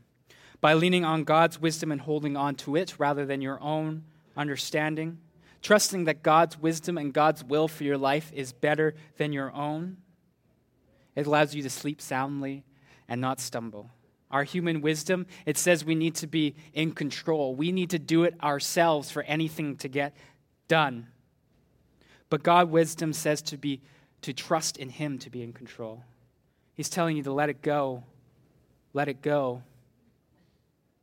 By 0.59 0.73
leaning 0.73 1.05
on 1.05 1.23
God's 1.23 1.61
wisdom 1.61 1.91
and 1.91 2.01
holding 2.01 2.35
on 2.35 2.55
to 2.55 2.75
it 2.75 2.95
rather 2.97 3.25
than 3.25 3.41
your 3.41 3.61
own 3.61 4.03
understanding, 4.35 5.19
trusting 5.61 6.05
that 6.05 6.23
God's 6.23 6.59
wisdom 6.59 6.97
and 6.97 7.13
God's 7.13 7.43
will 7.43 7.67
for 7.67 7.83
your 7.83 7.97
life 7.97 8.31
is 8.33 8.53
better 8.53 8.95
than 9.17 9.31
your 9.31 9.53
own, 9.53 9.97
it 11.15 11.27
allows 11.27 11.53
you 11.53 11.61
to 11.61 11.69
sleep 11.69 12.01
soundly 12.01 12.63
and 13.07 13.21
not 13.21 13.39
stumble 13.39 13.91
our 14.29 14.43
human 14.43 14.81
wisdom, 14.81 15.25
it 15.46 15.57
says 15.57 15.86
we 15.86 15.96
need 15.96 16.15
to 16.15 16.27
be 16.27 16.55
in 16.74 16.91
control. 16.91 17.55
We 17.55 17.72
need 17.72 17.91
to 17.91 18.00
do 18.00 18.24
it 18.24 18.36
ourselves 18.43 19.10
for 19.10 19.24
anything 19.24 19.77
to 19.77 19.88
get 19.88 20.13
done. 20.67 21.07
But 22.29 22.43
God 22.43 22.69
wisdom 22.69 23.13
says 23.13 23.41
to 23.43 23.57
be 23.57 23.81
to 24.22 24.34
trust 24.34 24.77
in 24.77 24.89
him 24.89 25.17
to 25.19 25.29
be 25.29 25.43
in 25.43 25.53
control. 25.53 26.03
He's 26.74 26.89
telling 26.89 27.17
you 27.17 27.24
to 27.24 27.31
let 27.31 27.50
it 27.50 27.62
go. 27.62 28.03
Let 28.93 29.07
it 29.07 29.22
go. 29.22 29.63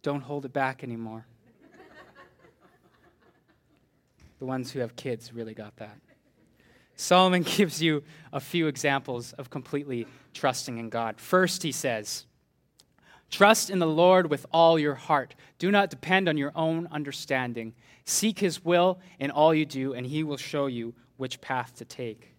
Don't 0.03 0.21
hold 0.21 0.45
it 0.45 0.53
back 0.53 0.85
anymore. 0.85 1.25
the 4.39 4.45
ones 4.45 4.71
who 4.71 4.81
have 4.81 4.97
kids 4.97 5.33
really 5.33 5.55
got 5.55 5.77
that. 5.77 5.97
Solomon 6.97 7.43
gives 7.43 7.83
you 7.83 8.03
a 8.33 8.41
few 8.41 8.67
examples 8.67 9.33
of 9.35 9.51
completely 9.51 10.07
trusting 10.35 10.79
in 10.79 10.91
God. 10.91 11.21
First, 11.21 11.63
he 11.63 11.73
says, 11.73 12.27
Trust 13.35 13.69
in 13.69 13.81
the 13.81 13.87
Lord 13.89 14.31
with 14.31 14.47
all 14.53 14.79
your 14.79 14.95
heart. 14.95 15.35
Do 15.59 15.73
not 15.73 15.91
depend 15.91 16.29
on 16.29 16.37
your 16.37 16.53
own 16.55 16.87
understanding. 16.93 17.75
Seek 18.05 18.39
his 18.39 18.65
will 18.65 19.01
in 19.19 19.33
all 19.33 19.53
you 19.53 19.67
do, 19.67 19.93
and 19.93 20.07
he 20.07 20.23
will 20.23 20.37
show 20.37 20.67
you 20.67 20.95
which 21.17 21.41
path 21.41 21.75
to 21.79 21.85
take. 21.85 22.33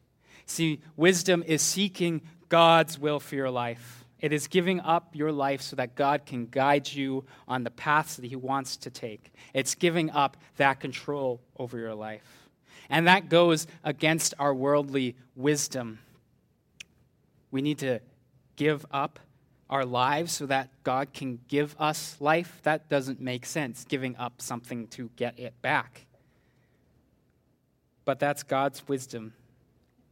See, 0.45 0.79
wisdom 0.95 1.43
is 1.45 1.61
seeking 1.61 2.21
God's 2.47 2.97
will 2.97 3.19
for 3.19 3.35
your 3.35 3.49
life. 3.49 4.05
It 4.21 4.31
is 4.31 4.47
giving 4.47 4.79
up 4.79 5.13
your 5.13 5.33
life 5.33 5.61
so 5.61 5.75
that 5.75 5.95
God 5.95 6.25
can 6.25 6.45
guide 6.45 6.89
you 6.89 7.25
on 7.45 7.65
the 7.65 7.71
paths 7.71 8.15
that 8.15 8.23
He 8.23 8.37
wants 8.37 8.77
to 8.77 8.89
take. 8.89 9.33
It's 9.53 9.75
giving 9.75 10.11
up 10.11 10.37
that 10.55 10.79
control 10.79 11.41
over 11.59 11.77
your 11.77 11.93
life. 11.93 12.47
And 12.89 13.05
that 13.07 13.27
goes 13.27 13.67
against 13.83 14.33
our 14.39 14.55
worldly 14.55 15.17
wisdom. 15.35 15.99
We 17.51 17.61
need 17.61 17.79
to 17.79 17.99
give 18.55 18.85
up 18.91 19.19
our 19.69 19.85
lives 19.85 20.31
so 20.31 20.45
that 20.45 20.69
God 20.83 21.13
can 21.13 21.39
give 21.47 21.75
us 21.79 22.17
life. 22.19 22.59
That 22.63 22.89
doesn't 22.89 23.19
make 23.19 23.45
sense, 23.45 23.85
giving 23.85 24.15
up 24.17 24.41
something 24.41 24.87
to 24.89 25.09
get 25.15 25.39
it 25.39 25.59
back. 25.61 26.05
But 28.05 28.19
that's 28.19 28.43
God's 28.43 28.87
wisdom. 28.87 29.33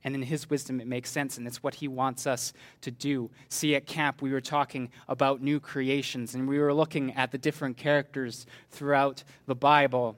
And 0.03 0.15
in 0.15 0.23
His 0.23 0.49
wisdom, 0.49 0.81
it 0.81 0.87
makes 0.87 1.09
sense, 1.09 1.37
and 1.37 1.47
it's 1.47 1.63
what 1.63 1.75
He 1.75 1.87
wants 1.87 2.27
us 2.27 2.51
to 2.81 2.91
do. 2.91 3.29
See, 3.47 3.75
at 3.75 3.85
camp, 3.85 4.21
we 4.21 4.31
were 4.31 4.41
talking 4.41 4.89
about 5.07 5.41
new 5.41 5.59
creations, 5.59 6.35
and 6.35 6.47
we 6.47 6.59
were 6.59 6.73
looking 6.73 7.13
at 7.13 7.31
the 7.31 7.37
different 7.37 7.77
characters 7.77 8.45
throughout 8.69 9.23
the 9.45 9.55
Bible 9.55 10.17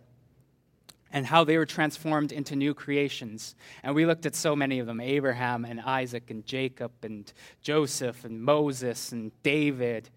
and 1.16 1.26
how 1.26 1.46
they 1.46 1.58
were 1.58 1.66
transformed 1.66 2.34
into 2.34 2.58
new 2.58 2.74
creations. 2.74 3.56
And 3.84 3.96
we 3.96 4.06
looked 4.06 4.26
at 4.26 4.36
so 4.36 4.54
many 4.54 4.80
of 4.80 4.86
them 4.86 5.00
Abraham 5.00 5.64
and 5.64 5.80
Isaac 5.80 6.30
and 6.30 6.46
Jacob 6.46 6.92
and 7.04 7.32
Joseph 7.62 8.26
and 8.26 8.42
Moses 8.42 9.14
and 9.14 9.32
David 9.42 10.10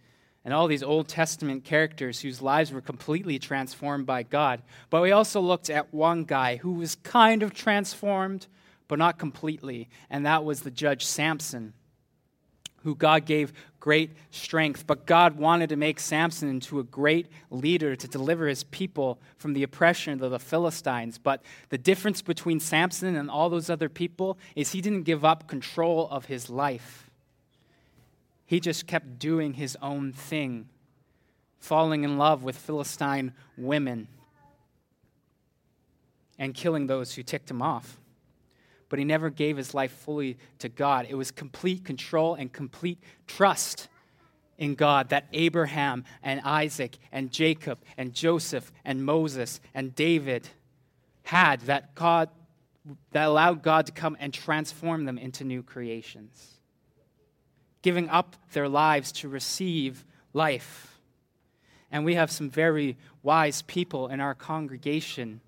and 0.45 0.53
all 0.53 0.67
these 0.67 0.83
Old 0.83 1.07
Testament 1.07 1.63
characters 1.63 2.21
whose 2.21 2.43
lives 2.43 2.73
were 2.73 2.81
completely 2.81 3.39
transformed 3.39 4.07
by 4.07 4.25
God. 4.25 4.61
But 4.91 5.03
we 5.03 5.13
also 5.13 5.41
looked 5.41 5.71
at 5.71 5.95
one 5.95 6.25
guy 6.25 6.57
who 6.57 6.73
was 6.73 6.97
kind 6.97 7.45
of 7.45 7.55
transformed, 7.55 8.49
but 8.89 8.99
not 8.99 9.21
completely, 9.21 9.89
and 10.11 10.27
that 10.27 10.45
was 10.45 10.63
the 10.63 10.71
judge 10.71 11.07
Samson 11.07 11.75
who 12.83 12.95
God 12.95 13.25
gave 13.25 13.53
great 13.81 14.11
strength. 14.31 14.87
But 14.87 15.07
God 15.07 15.37
wanted 15.37 15.69
to 15.71 15.77
make 15.77 16.01
Samson 16.01 16.49
into 16.49 16.79
a 16.79 16.85
great 16.85 17.27
leader 17.51 17.97
to 17.97 18.09
deliver 18.09 18.47
his 18.47 18.65
people 18.65 19.19
from 19.37 19.53
the 19.53 19.63
oppression 19.63 20.23
of 20.23 20.31
the 20.31 20.39
Philistines. 20.39 21.19
But 21.19 21.43
the 21.69 21.79
difference 21.79 22.23
between 22.23 22.61
Samson 22.61 23.17
and 23.17 23.31
all 23.31 23.51
those 23.51 23.71
other 23.71 23.89
people 23.89 24.39
is 24.57 24.73
he 24.73 24.81
didn't 24.81 25.03
give 25.03 25.25
up 25.25 25.49
control 25.49 26.09
of 26.11 26.27
his 26.27 26.51
life. 26.51 27.11
He 28.47 28.61
just 28.61 28.87
kept 28.87 29.19
doing 29.19 29.55
his 29.55 29.77
own 29.83 30.13
thing, 30.13 30.69
falling 31.59 32.05
in 32.05 32.17
love 32.17 32.43
with 32.43 32.57
Philistine 32.57 33.33
women 33.57 34.09
and 36.39 36.55
killing 36.55 36.87
those 36.87 37.15
who 37.15 37.23
ticked 37.23 37.51
him 37.51 37.61
off 37.61 37.99
but 38.89 38.99
he 38.99 39.05
never 39.05 39.31
gave 39.31 39.57
his 39.57 39.75
life 39.75 39.93
fully 39.93 40.39
to 40.59 40.69
God. 40.69 41.07
It 41.09 41.15
was 41.15 41.31
complete 41.31 41.85
control 41.85 42.35
and 42.35 42.53
complete 42.53 42.99
trust 43.27 43.89
in 44.57 44.75
God 44.75 45.11
that 45.11 45.27
Abraham 45.33 46.05
and 46.23 46.41
Isaac 46.41 46.99
and 47.13 47.31
Jacob 47.31 47.79
and 47.97 48.13
Joseph 48.13 48.73
and 48.85 49.05
Moses 49.05 49.61
and 49.75 49.95
David 49.95 50.49
had 51.23 51.61
that 51.63 51.95
God 51.95 52.31
that 53.13 53.27
allowed 53.27 53.63
God 53.63 53.87
to 53.87 53.93
come 53.93 54.17
and 54.19 54.33
transform 54.33 55.05
them 55.05 55.19
into 55.19 55.45
new 55.45 55.63
creations. 55.63 56.61
Giving 57.83 58.09
up 58.09 58.37
their 58.53 58.69
lives 58.69 59.13
to 59.13 59.29
receive 59.29 60.05
life. 60.33 60.99
And 61.91 62.05
we 62.05 62.15
have 62.15 62.31
some 62.31 62.49
very 62.49 62.97
wise 63.23 63.63
people 63.63 64.09
in 64.09 64.21
our 64.21 64.35
congregation 64.35 65.43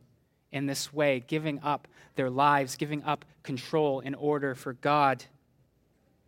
in 0.52 0.66
this 0.66 0.92
way, 0.92 1.22
giving 1.26 1.60
up 1.62 1.88
their 2.16 2.30
lives, 2.30 2.76
giving 2.76 3.02
up 3.04 3.24
control 3.42 4.00
in 4.00 4.14
order 4.14 4.54
for 4.54 4.72
God 4.74 5.24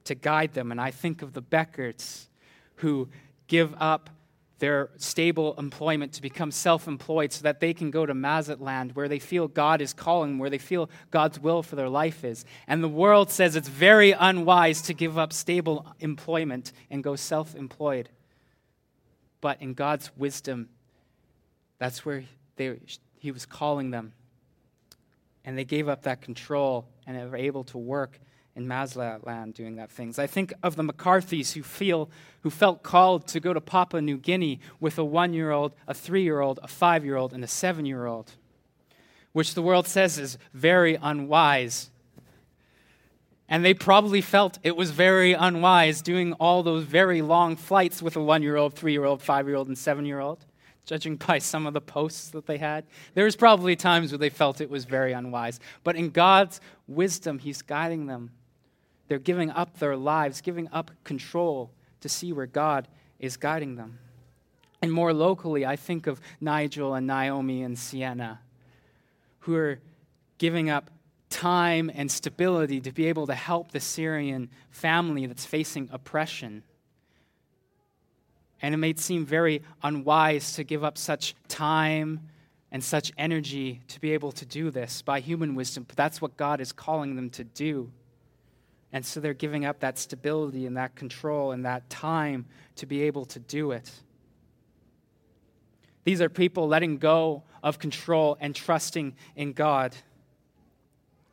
to 0.05 0.15
guide 0.15 0.55
them. 0.55 0.71
And 0.71 0.81
I 0.81 0.91
think 0.91 1.23
of 1.23 1.33
the 1.33 1.43
Beckerts 1.43 2.27
who 2.77 3.09
give 3.47 3.75
up 3.79 4.11
their 4.59 4.91
stable 4.97 5.57
employment 5.59 6.13
to 6.13 6.23
become 6.23 6.53
self 6.53 6.87
employed 6.87 7.33
so 7.33 7.43
that 7.43 7.59
they 7.59 7.75
can 7.75 7.91
go 7.91 8.07
to 8.07 8.15
Mazatlan 8.15 8.91
where 8.91 9.09
they 9.09 9.19
feel 9.19 9.49
God 9.49 9.81
is 9.81 9.93
calling, 9.93 10.39
where 10.39 10.51
they 10.51 10.59
feel 10.59 10.89
God's 11.11 11.41
will 11.41 11.65
for 11.65 11.75
their 11.75 11.89
life 11.89 12.25
is. 12.25 12.45
And 12.69 12.81
the 12.81 12.89
world 12.89 13.29
says 13.29 13.57
it's 13.57 13.69
very 13.69 14.13
unwise 14.13 14.81
to 14.83 14.95
give 14.95 15.19
up 15.19 15.33
stable 15.33 15.85
employment 15.99 16.73
and 16.91 17.03
go 17.03 17.17
self 17.17 17.57
employed. 17.57 18.09
But 19.41 19.61
in 19.61 19.75
God's 19.75 20.13
wisdom, 20.17 20.69
that's 21.79 22.07
where 22.07 22.23
they, 22.55 22.79
he 23.19 23.33
was 23.33 23.45
calling 23.45 23.91
them. 23.91 24.13
And 25.45 25.59
they 25.59 25.65
gave 25.65 25.89
up 25.89 26.03
that 26.03 26.21
control 26.21 26.87
and 27.07 27.17
they 27.17 27.25
were 27.25 27.37
able 27.37 27.65
to 27.65 27.79
work 27.79 28.21
in 28.55 28.69
Mazatlan 28.69 29.53
doing 29.53 29.77
that 29.77 29.91
things. 29.91 30.19
I 30.19 30.27
think 30.27 30.53
of 30.63 30.77
the 30.77 30.83
McCarthys 30.83 31.53
who 31.55 31.63
feel 31.63 32.11
who 32.43 32.51
felt 32.51 32.83
called 32.83 33.27
to 33.29 33.41
go 33.41 33.53
to 33.53 33.61
Papua 33.61 34.03
New 34.03 34.19
Guinea 34.19 34.61
with 34.81 34.99
a 34.99 35.05
one-year-old, 35.05 35.75
a 35.87 35.95
three-year-old, 35.95 36.59
a 36.63 36.69
five-year-old, 36.69 37.33
and 37.33 37.43
a 37.45 37.47
seven-year-old, 37.47 38.33
which 39.33 39.55
the 39.55 39.63
world 39.63 39.87
says 39.87 40.19
is 40.19 40.39
very 40.53 40.99
unwise. 41.01 41.91
And 43.49 43.65
they 43.65 43.75
probably 43.75 44.21
felt 44.21 44.59
it 44.63 44.77
was 44.77 44.91
very 44.91 45.35
unwise 45.35 46.03
doing 46.03 46.33
all 46.35 46.63
those 46.63 46.85
very 46.85 47.23
long 47.23 47.57
flights 47.57 48.03
with 48.03 48.17
a 48.17 48.23
one-year-old, 48.23 48.75
three-year-old, 48.75 49.23
five-year-old, 49.23 49.69
and 49.69 49.79
seven-year-old 49.79 50.45
judging 50.85 51.17
by 51.17 51.39
some 51.39 51.67
of 51.67 51.75
the 51.75 51.81
posts 51.81 52.31
that 52.31 52.47
they 52.47 52.59
had. 52.59 52.85
There 53.15 53.25
was 53.25 53.37
probably 53.37 53.77
times 53.77 54.13
where 54.13 54.19
they 54.19 54.31
felt 54.31 54.61
it 54.61 54.71
was 54.71 54.85
very 54.85 55.13
unwise. 55.13 55.61
But 55.85 55.97
in 55.97 56.11
God's 56.11 56.61
wisdom, 56.87 57.39
He's 57.39 57.63
guiding 57.63 58.07
them. 58.07 58.31
They're 59.09 59.19
giving 59.19 59.51
up 59.51 59.79
their 59.79 59.97
lives, 59.97 60.41
giving 60.41 60.69
up 60.73 60.91
control 61.05 61.71
to 62.01 62.09
see 62.09 62.33
where 62.33 62.47
God 62.47 62.89
is 63.19 63.37
guiding 63.37 63.77
them. 63.77 63.99
And 64.81 64.93
more 64.93 65.13
locally, 65.13 65.65
I 65.65 65.77
think 65.77 66.07
of 66.07 66.21
Nigel 66.41 66.95
and 66.95 67.07
Naomi 67.07 67.63
and 67.63 67.79
Sienna, 67.79 68.41
who 69.41 69.55
are 69.55 69.79
giving 70.39 70.71
up 70.71 70.91
time 71.31 71.91
and 71.95 72.11
stability 72.11 72.81
to 72.81 72.93
be 72.93 73.07
able 73.07 73.27
to 73.27 73.35
help 73.35 73.71
the 73.71 73.81
Syrian 73.81 74.51
family 74.71 75.27
that's 75.27 75.47
facing 75.47 75.89
oppression. 75.93 76.65
And 78.63 78.75
it 78.75 78.79
may 78.79 78.95
seem 78.95 79.27
very 79.27 79.63
unwise 79.83 80.55
to 80.55 80.65
give 80.65 80.85
up 80.85 80.97
such 80.97 81.35
time 81.49 82.21
and 82.71 82.83
such 82.83 83.13
energy 83.19 83.83
to 83.89 84.01
be 84.01 84.13
able 84.13 84.33
to 84.33 84.47
do 84.47 84.71
this 84.71 85.03
by 85.03 85.21
human 85.21 85.55
wisdom, 85.55 85.85
but 85.87 85.97
that's 85.97 86.23
what 86.23 86.37
God 86.39 86.61
is 86.61 86.73
calling 86.73 87.17
them 87.17 87.29
to 87.31 87.45
do. 87.45 87.91
And 88.93 89.05
so 89.05 89.21
they're 89.21 89.35
giving 89.35 89.65
up 89.65 89.81
that 89.81 89.99
stability 89.99 90.67
and 90.67 90.77
that 90.77 90.95
control 90.95 91.53
and 91.53 91.65
that 91.65 91.91
time 91.91 92.47
to 92.77 92.87
be 92.87 93.03
able 93.03 93.25
to 93.27 93.39
do 93.41 93.73
it. 93.73 93.91
These 96.05 96.21
are 96.21 96.29
people 96.29 96.67
letting 96.69 96.99
go 96.99 97.43
of 97.63 97.79
control 97.79 98.37
and 98.41 98.55
trusting 98.55 99.15
in 99.37 99.53
God 99.53 99.95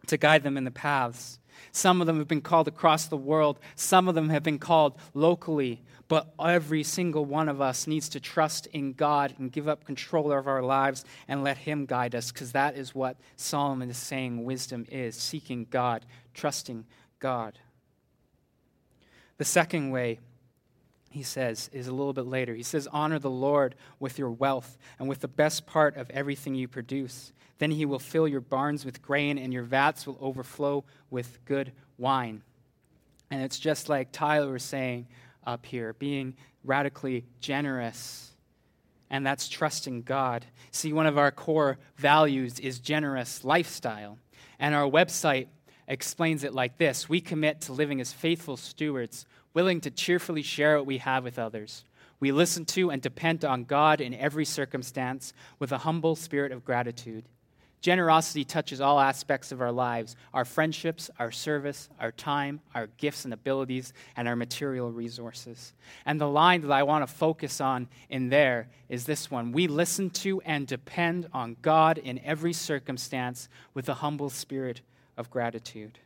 to 0.08 0.18
guide 0.18 0.44
them 0.44 0.58
in 0.58 0.64
the 0.64 0.72
paths. 0.72 1.40
Some 1.72 2.02
of 2.02 2.08
them 2.08 2.18
have 2.18 2.28
been 2.28 2.42
called 2.42 2.68
across 2.68 3.08
the 3.08 3.18
world, 3.18 3.60
some 3.76 4.08
of 4.08 4.16
them 4.16 4.30
have 4.30 4.44
been 4.44 4.60
called 4.60 4.98
locally, 5.14 5.82
but 6.10 6.34
every 6.44 6.82
single 6.82 7.24
one 7.24 7.48
of 7.48 7.62
us 7.62 7.86
needs 7.86 8.10
to 8.10 8.20
trust 8.20 8.66
in 8.68 8.94
God 8.94 9.36
and 9.38 9.52
give 9.52 9.68
up 9.68 9.86
control 9.86 10.32
of 10.32 10.48
our 10.48 10.64
lives 10.64 11.06
and 11.28 11.44
let 11.44 11.60
Him 11.60 11.86
guide 11.86 12.16
us, 12.16 12.32
because 12.32 12.52
that 12.52 12.76
is 12.76 12.96
what 12.96 13.16
Solomon 13.38 13.92
is 13.92 13.98
saying 13.98 14.44
wisdom 14.44 14.86
is 14.92 15.16
seeking 15.16 15.68
God, 15.70 16.06
trusting 16.34 16.86
God. 17.20 17.60
The 19.38 19.46
second 19.46 19.92
way, 19.92 20.20
he 21.12 21.22
says, 21.22 21.70
is 21.72 21.88
a 21.88 21.94
little 21.94 22.14
bit 22.14 22.26
later. 22.26 22.56
He 22.56 22.64
says, 22.64 22.88
Honor 22.92 23.20
the 23.20 23.30
Lord 23.30 23.76
with 24.00 24.18
your 24.18 24.32
wealth 24.32 24.80
and 24.98 25.08
with 25.08 25.20
the 25.20 25.28
best 25.28 25.68
part 25.68 25.96
of 25.96 26.10
everything 26.10 26.56
you 26.56 26.68
produce. 26.68 27.34
Then 27.60 27.72
he 27.72 27.86
will 27.86 28.00
fill 28.00 28.28
your 28.28 28.42
barns 28.42 28.84
with 28.84 29.02
grain, 29.02 29.38
and 29.38 29.54
your 29.54 29.64
vats 29.64 30.08
will 30.08 30.18
overflow 30.20 30.86
with 31.12 31.44
good 31.46 31.72
wine. 32.00 32.42
And 33.30 33.44
it's 33.44 33.60
just 33.60 33.90
like 33.90 34.12
Tyler 34.12 34.52
was 34.52 34.64
saying 34.64 35.08
up 35.50 35.66
here, 35.66 35.94
being 35.94 36.36
radically 36.64 37.26
generous. 37.40 38.32
And 39.10 39.26
that's 39.26 39.50
trusting 39.50 40.04
God. 40.04 40.46
See, 40.72 40.94
one 40.94 41.08
of 41.08 41.18
our 41.18 41.32
core 41.32 41.80
values 41.98 42.60
is 42.60 42.80
generous 42.80 43.44
lifestyle. 43.44 44.18
And 44.60 44.76
our 44.76 44.90
website 44.90 45.48
explains 45.88 46.44
it 46.44 46.54
like 46.54 46.78
this 46.78 47.10
We 47.10 47.20
commit 47.22 47.62
to 47.62 47.74
living 47.74 48.00
as 48.00 48.14
faithful 48.14 48.56
stewards, 48.56 49.26
willing 49.54 49.82
to 49.82 49.92
cheerfully 49.92 50.44
share 50.44 50.78
what 50.78 50.86
we 50.86 51.00
have 51.00 51.24
with 51.24 51.40
others. 51.40 51.84
We 52.20 52.32
listen 52.32 52.66
to 52.66 52.92
and 52.92 53.02
depend 53.02 53.46
on 53.46 53.64
God 53.64 54.02
in 54.02 54.14
every 54.14 54.46
circumstance 54.46 55.34
with 55.58 55.72
a 55.72 55.80
humble 55.80 56.16
spirit 56.16 56.52
of 56.52 56.66
gratitude. 56.66 57.26
Generosity 57.82 58.44
touches 58.44 58.82
all 58.82 59.00
aspects 59.00 59.54
of 59.54 59.62
our 59.62 59.72
lives 59.72 60.18
our 60.34 60.44
friendships, 60.44 61.10
our 61.18 61.32
service, 61.32 61.90
our 62.00 62.12
time, 62.12 62.60
our 62.76 62.88
gifts 62.98 63.24
and 63.24 63.34
abilities, 63.34 63.94
and 64.18 64.28
our 64.28 64.36
material 64.36 64.92
resources. 64.92 65.74
And 66.06 66.20
the 66.20 66.28
line 66.28 66.62
that 66.62 66.72
I 66.72 66.84
want 66.84 67.08
to 67.08 67.14
focus 67.14 67.62
on 67.62 67.88
in 68.10 68.30
there 68.30 68.68
is 68.90 69.06
this 69.06 69.32
one 69.32 69.54
We 69.54 69.68
listen 69.68 70.10
to 70.12 70.42
and 70.42 70.68
depend 70.68 71.30
on 71.34 71.56
God 71.62 71.98
in 71.98 72.20
every 72.20 72.54
circumstance 72.54 73.48
with 73.74 73.88
a 73.88 73.96
humble 73.96 74.30
spirit 74.30 74.82
of 75.16 75.30
gratitude. 75.30 76.00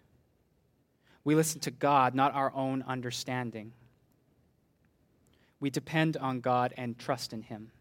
We 1.24 1.36
listen 1.36 1.60
to 1.62 1.72
God, 1.72 2.14
not 2.14 2.36
our 2.36 2.54
own 2.54 2.84
understanding. 2.84 3.74
we 5.60 5.70
depend 5.70 6.18
on 6.18 6.42
God 6.42 6.74
and 6.76 7.00
trust 7.00 7.34
in 7.34 7.42
Him. 7.42 7.72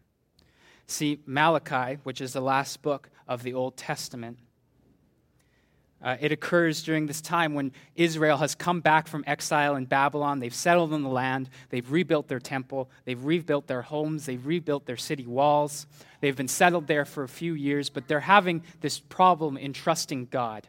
See, 0.87 1.19
Malachi, 1.25 1.99
which 2.03 2.21
is 2.21 2.33
the 2.33 2.41
last 2.41 2.81
book 2.81 3.09
of 3.27 3.43
the 3.43 3.53
Old 3.53 3.77
Testament, 3.77 4.37
uh, 6.03 6.17
it 6.19 6.33
occurs 6.33 6.83
during 6.83 7.05
this 7.05 7.21
time 7.21 7.53
when 7.53 7.71
Israel 7.95 8.37
has 8.37 8.55
come 8.55 8.81
back 8.81 9.07
from 9.07 9.23
exile 9.25 9.77
in 9.77 9.85
Babylon. 9.85 10.39
They've 10.39 10.53
settled 10.53 10.93
in 10.93 11.01
the 11.01 11.09
land. 11.09 11.49
They've 11.69 11.89
rebuilt 11.89 12.27
their 12.27 12.41
temple. 12.41 12.91
They've 13.05 13.23
rebuilt 13.23 13.67
their 13.67 13.83
homes. 13.83 14.25
They've 14.25 14.45
rebuilt 14.45 14.85
their 14.85 14.97
city 14.97 15.25
walls. 15.25 15.87
They've 16.19 16.35
been 16.35 16.49
settled 16.49 16.87
there 16.87 17.05
for 17.05 17.23
a 17.23 17.29
few 17.29 17.53
years, 17.53 17.89
but 17.89 18.09
they're 18.09 18.19
having 18.19 18.63
this 18.81 18.99
problem 18.99 19.55
in 19.55 19.71
trusting 19.71 20.25
God. 20.25 20.67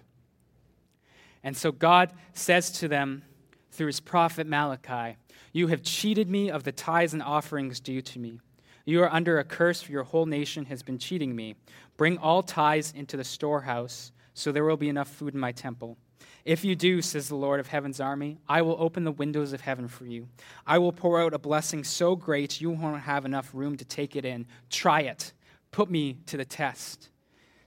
And 1.42 1.56
so 1.56 1.72
God 1.72 2.12
says 2.32 2.70
to 2.78 2.86
them 2.86 3.24
through 3.72 3.88
his 3.88 4.00
prophet 4.00 4.46
Malachi, 4.46 5.16
You 5.52 5.66
have 5.66 5.82
cheated 5.82 6.30
me 6.30 6.48
of 6.48 6.62
the 6.62 6.72
tithes 6.72 7.12
and 7.12 7.22
offerings 7.22 7.80
due 7.80 8.02
to 8.02 8.18
me. 8.20 8.40
You 8.84 9.02
are 9.02 9.12
under 9.12 9.38
a 9.38 9.44
curse, 9.44 9.82
for 9.82 9.92
your 9.92 10.02
whole 10.04 10.26
nation 10.26 10.66
has 10.66 10.82
been 10.82 10.98
cheating 10.98 11.34
me. 11.34 11.56
Bring 11.96 12.18
all 12.18 12.42
tithes 12.42 12.92
into 12.94 13.16
the 13.16 13.24
storehouse 13.24 14.12
so 14.34 14.52
there 14.52 14.64
will 14.64 14.76
be 14.76 14.88
enough 14.88 15.08
food 15.08 15.34
in 15.34 15.40
my 15.40 15.52
temple. 15.52 15.96
If 16.44 16.64
you 16.64 16.76
do, 16.76 17.00
says 17.00 17.28
the 17.28 17.36
Lord 17.36 17.60
of 17.60 17.68
heaven's 17.68 18.00
army, 18.00 18.38
I 18.46 18.60
will 18.60 18.76
open 18.78 19.04
the 19.04 19.12
windows 19.12 19.54
of 19.54 19.62
heaven 19.62 19.88
for 19.88 20.04
you. 20.04 20.28
I 20.66 20.78
will 20.78 20.92
pour 20.92 21.22
out 21.22 21.32
a 21.32 21.38
blessing 21.38 21.84
so 21.84 22.16
great 22.16 22.60
you 22.60 22.70
won't 22.70 23.02
have 23.02 23.24
enough 23.24 23.50
room 23.54 23.76
to 23.78 23.84
take 23.84 24.14
it 24.14 24.26
in. 24.26 24.46
Try 24.68 25.02
it. 25.02 25.32
Put 25.70 25.90
me 25.90 26.18
to 26.26 26.36
the 26.36 26.44
test. 26.44 27.08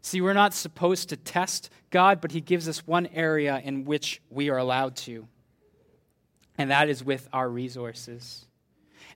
See, 0.02 0.22
we're 0.22 0.34
not 0.34 0.54
supposed 0.54 1.10
to 1.10 1.18
test 1.18 1.70
God, 1.90 2.22
but 2.22 2.32
He 2.32 2.40
gives 2.40 2.70
us 2.70 2.86
one 2.86 3.08
area 3.08 3.60
in 3.64 3.84
which 3.84 4.22
we 4.30 4.50
are 4.50 4.58
allowed 4.58 4.96
to, 4.98 5.28
and 6.58 6.72
that 6.72 6.88
is 6.88 7.04
with 7.04 7.28
our 7.34 7.50
resources. 7.50 8.47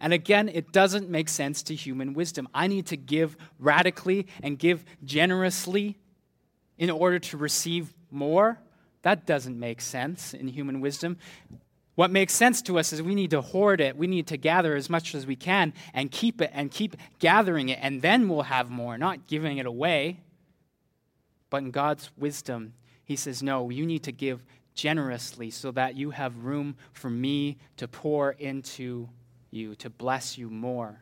And 0.02 0.14
again, 0.14 0.50
it 0.50 0.72
doesn't 0.72 1.10
make 1.10 1.30
sense 1.30 1.62
to 1.64 1.76
human 1.76 2.14
wisdom. 2.14 2.50
I 2.54 2.66
need 2.66 2.88
to 2.88 2.98
give 2.98 3.38
radically 3.60 4.28
and 4.42 4.58
give 4.58 4.84
generously 5.06 5.98
in 6.80 6.90
order 6.90 7.20
to 7.20 7.38
receive 7.38 7.94
more? 8.10 8.60
That 9.04 9.28
doesn't 9.28 9.58
make 9.58 9.80
sense 9.80 10.34
in 10.34 10.48
human 10.48 10.82
wisdom. 10.82 11.18
What 11.94 12.10
makes 12.10 12.34
sense 12.34 12.64
to 12.64 12.80
us 12.80 12.92
is 12.92 13.02
we 13.04 13.14
need 13.14 13.30
to 13.32 13.42
hoard 13.42 13.80
it. 13.80 13.96
We 13.96 14.08
need 14.08 14.28
to 14.28 14.38
gather 14.38 14.76
as 14.76 14.90
much 14.90 15.14
as 15.14 15.28
we 15.28 15.36
can 15.36 15.74
and 15.94 16.10
keep 16.10 16.42
it 16.42 16.50
and 16.52 16.72
keep 16.72 16.96
gathering 17.20 17.70
it, 17.70 17.78
and 17.82 18.02
then 18.02 18.28
we'll 18.28 18.44
have 18.44 18.72
more, 18.72 18.98
not 18.98 19.28
giving 19.28 19.60
it 19.60 19.68
away. 19.68 20.22
But 21.52 21.58
in 21.58 21.72
God's 21.72 22.10
wisdom, 22.18 22.74
He 23.04 23.16
says, 23.16 23.44
No, 23.44 23.70
you 23.70 23.86
need 23.86 24.04
to 24.04 24.12
give 24.12 24.44
generously 24.74 25.52
so 25.52 25.70
that 25.72 25.96
you 25.96 26.10
have 26.12 26.44
room 26.44 26.78
for 26.94 27.12
me 27.12 27.58
to 27.78 27.88
pour 27.88 28.32
into 28.32 29.10
you, 29.52 29.76
to 29.76 29.90
bless 29.90 30.38
you 30.38 30.50
more. 30.50 31.00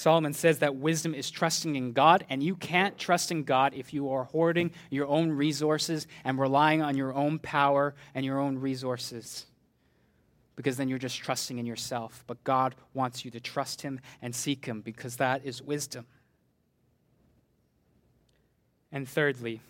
Solomon 0.00 0.32
says 0.32 0.60
that 0.60 0.76
wisdom 0.76 1.14
is 1.14 1.30
trusting 1.30 1.76
in 1.76 1.92
God, 1.92 2.24
and 2.30 2.42
you 2.42 2.56
can't 2.56 2.96
trust 2.96 3.30
in 3.30 3.44
God 3.44 3.74
if 3.74 3.92
you 3.92 4.10
are 4.10 4.24
hoarding 4.24 4.70
your 4.88 5.06
own 5.06 5.30
resources 5.30 6.06
and 6.24 6.38
relying 6.38 6.80
on 6.80 6.96
your 6.96 7.12
own 7.12 7.38
power 7.38 7.94
and 8.14 8.24
your 8.24 8.38
own 8.38 8.56
resources. 8.56 9.44
Because 10.56 10.78
then 10.78 10.88
you're 10.88 10.98
just 10.98 11.18
trusting 11.18 11.58
in 11.58 11.66
yourself. 11.66 12.24
But 12.26 12.42
God 12.44 12.74
wants 12.94 13.26
you 13.26 13.30
to 13.32 13.40
trust 13.40 13.82
Him 13.82 14.00
and 14.22 14.34
seek 14.34 14.64
Him 14.64 14.80
because 14.80 15.16
that 15.16 15.44
is 15.44 15.60
wisdom. 15.60 16.06
And 18.90 19.08
thirdly, 19.08 19.60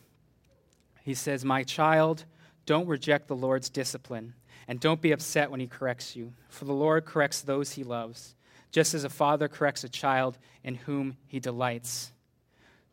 he 1.03 1.15
says, 1.15 1.45
My 1.45 1.65
child, 1.65 2.25
don't 2.67 2.87
reject 2.87 3.27
the 3.27 3.37
Lord's 3.37 3.69
discipline, 3.69 4.35
and 4.69 4.81
don't 4.81 5.01
be 5.01 5.13
upset 5.13 5.51
when 5.51 5.61
He 5.61 5.67
corrects 5.67 6.17
you, 6.17 6.33
for 6.49 6.65
the 6.65 6.73
Lord 6.73 7.05
corrects 7.05 7.41
those 7.41 7.73
He 7.73 7.85
loves 7.85 8.35
just 8.71 8.95
as 8.95 9.05
a 9.05 9.09
father 9.09 9.49
corrects 9.49 9.85
a 9.85 9.89
child 9.89 10.39
in 10.63 10.75
whom 10.75 11.17
he 11.27 11.41
delights. 11.41 12.13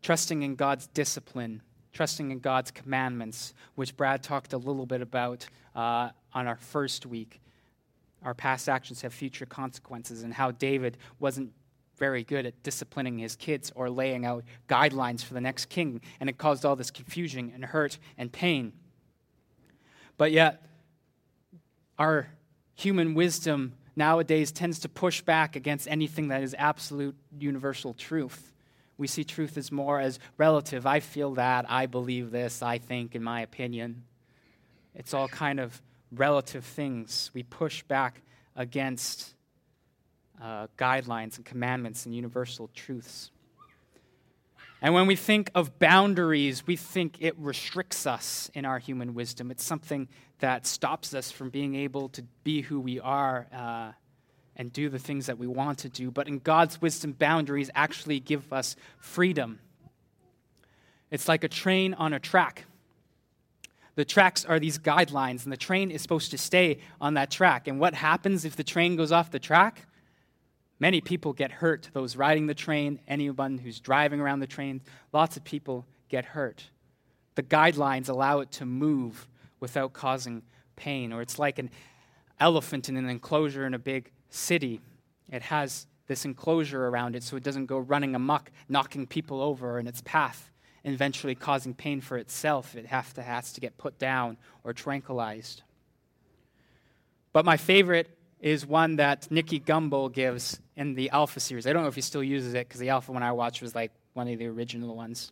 Trusting 0.02 0.44
in 0.44 0.56
God's 0.56 0.88
discipline, 0.88 1.62
trusting 1.94 2.32
in 2.32 2.40
God's 2.40 2.72
commandments, 2.72 3.54
which 3.76 3.96
Brad 3.96 4.24
talked 4.24 4.54
a 4.54 4.58
little 4.58 4.86
bit 4.86 5.02
about 5.02 5.48
uh, 5.76 6.10
on 6.34 6.48
our 6.48 6.58
first 6.58 7.06
week. 7.06 7.42
Our 8.24 8.34
past 8.34 8.68
actions 8.68 9.02
have 9.02 9.14
future 9.14 9.46
consequences, 9.46 10.24
and 10.24 10.34
how 10.34 10.52
David 10.52 10.98
wasn't 11.20 11.52
very 11.98 12.24
good 12.24 12.46
at 12.46 12.62
disciplining 12.64 13.18
his 13.18 13.36
kids 13.36 13.72
or 13.76 13.90
laying 13.90 14.26
out 14.26 14.44
guidelines 14.68 15.24
for 15.24 15.34
the 15.34 15.42
next 15.42 15.66
king, 15.66 16.02
and 16.20 16.30
it 16.30 16.38
caused 16.38 16.66
all 16.66 16.76
this 16.76 16.92
confusion 16.92 17.52
and 17.54 17.66
hurt 17.66 17.98
and 18.18 18.32
pain. 18.32 18.74
But 20.18 20.32
yet, 20.32 20.67
our 21.98 22.28
human 22.76 23.14
wisdom 23.14 23.74
nowadays 23.96 24.52
tends 24.52 24.80
to 24.80 24.90
push 24.90 25.22
back 25.22 25.56
against 25.56 25.88
anything 25.88 26.28
that 26.28 26.44
is 26.44 26.56
absolute 26.58 27.16
universal 27.38 27.94
truth. 27.94 28.54
We 28.98 29.08
see 29.08 29.24
truth 29.24 29.58
as 29.58 29.72
more 29.72 30.00
as 30.00 30.20
relative. 30.38 30.86
I 30.86 31.00
feel 31.00 31.34
that, 31.36 31.70
I 31.70 31.86
believe 31.86 32.32
this, 32.32 32.62
I 32.62 32.78
think, 32.78 33.16
in 33.16 33.24
my 33.24 33.42
opinion. 33.42 34.04
It's 34.96 35.14
all 35.14 35.28
kind 35.28 35.60
of 35.60 35.82
relative 36.12 36.66
things. 36.66 37.32
We 37.34 37.44
push 37.44 37.84
back 37.84 38.22
against 38.56 39.36
uh, 40.42 40.68
guidelines 40.78 41.38
and 41.38 41.46
commandments 41.46 42.06
and 42.06 42.16
universal 42.16 42.70
truths. 42.74 43.32
And 44.82 44.94
when 44.94 45.08
we 45.08 45.16
think 45.16 45.50
of 45.56 45.80
boundaries, 45.80 46.68
we 46.68 46.76
think 46.76 47.18
it 47.20 47.36
restricts 47.38 48.06
us 48.06 48.52
in 48.54 48.64
our 48.64 48.78
human 48.78 49.16
wisdom. 49.16 49.50
It's 49.50 49.64
something 49.64 50.08
that 50.40 50.68
stops 50.68 51.16
us 51.16 51.32
from 51.32 51.50
being 51.50 51.76
able 51.76 52.10
to 52.10 52.24
be 52.44 52.62
who 52.62 52.80
we 52.80 53.00
are 53.00 53.48
uh, 53.52 53.92
and 54.56 54.72
do 54.72 54.90
the 54.90 55.00
things 55.00 55.26
that 55.26 55.40
we 55.40 55.48
want 55.48 55.80
to 55.80 55.90
do. 55.90 56.12
But 56.12 56.28
in 56.28 56.40
God's 56.40 56.80
wisdom, 56.80 57.14
boundaries 57.14 57.72
actually 57.74 58.20
give 58.20 58.54
us 58.54 58.76
freedom. 59.00 59.60
It's 61.10 61.28
like 61.28 61.44
a 61.44 61.50
train 61.50 61.96
on 61.96 62.14
a 62.14 62.20
track. 62.20 62.66
The 63.96 64.06
tracks 64.06 64.46
are 64.46 64.60
these 64.60 64.78
guidelines, 64.78 65.44
and 65.44 65.52
the 65.52 65.58
train 65.58 65.90
is 65.90 66.04
supposed 66.04 66.30
to 66.30 66.38
stay 66.38 66.80
on 67.02 67.16
that 67.16 67.32
track. 67.32 67.68
And 67.68 67.80
what 67.80 67.96
happens 67.96 68.46
if 68.46 68.56
the 68.56 68.64
train 68.64 68.96
goes 68.96 69.12
off 69.12 69.32
the 69.32 69.40
track? 69.40 69.88
Many 70.80 71.02
people 71.02 71.34
get 71.34 71.52
hurt. 71.52 71.90
Those 71.94 72.16
riding 72.16 72.48
the 72.48 72.54
train, 72.54 73.00
anyone 73.08 73.58
who's 73.58 73.80
driving 73.80 74.20
around 74.20 74.40
the 74.40 74.48
train, 74.48 74.82
lots 75.12 75.38
of 75.38 75.44
people 75.44 75.86
get 76.10 76.26
hurt. 76.26 76.70
The 77.36 77.44
guidelines 77.44 78.10
allow 78.10 78.40
it 78.40 78.52
to 78.54 78.66
move 78.66 79.28
without 79.60 79.94
causing 79.94 80.44
pain. 80.76 81.12
Or 81.12 81.22
it's 81.22 81.40
like 81.40 81.60
an 81.60 81.70
elephant 82.40 82.90
in 82.90 82.98
an 82.98 83.10
enclosure 83.10 83.66
in 83.66 83.74
a 83.74 83.80
big 83.80 84.12
city. 84.30 84.82
It 85.32 85.42
has 85.44 85.88
this 86.08 86.26
enclosure 86.26 86.88
around 86.88 87.16
it 87.16 87.24
so 87.24 87.36
it 87.36 87.44
doesn't 87.44 87.66
go 87.66 87.80
running 87.80 88.16
amok, 88.16 88.52
knocking 88.70 89.08
people 89.08 89.42
over 89.42 89.80
in 89.80 89.88
its 89.88 90.02
path, 90.02 90.52
and 90.84 90.94
eventually 90.94 91.36
causing 91.36 91.74
pain 91.74 92.02
for 92.02 92.18
itself. 92.18 92.76
It 92.76 92.88
to, 93.16 93.22
has 93.24 93.52
to 93.54 93.62
get 93.62 93.78
put 93.78 94.00
down 94.00 94.38
or 94.64 94.74
tranquilized. 94.74 95.64
But 97.34 97.46
my 97.46 97.58
favorite 97.58 98.17
is 98.40 98.66
one 98.66 98.98
that 98.98 99.30
Nicky 99.32 99.60
Gumbel 99.60 100.12
gives 100.12 100.60
in 100.76 100.94
the 100.94 101.10
Alpha 101.10 101.40
series. 101.40 101.66
I 101.66 101.74
don't 101.74 101.82
know 101.82 101.90
if 101.90 101.96
he 101.96 102.02
still 102.02 102.24
uses 102.24 102.54
it 102.54 102.68
because 102.68 102.80
the 102.80 102.90
Alpha 102.90 103.12
one 103.12 103.24
I 103.24 103.32
watched 103.32 103.62
was 103.62 103.74
like 103.74 103.92
one 104.14 104.28
of 104.28 104.38
the 104.38 104.48
original 104.48 104.96
ones. 104.96 105.32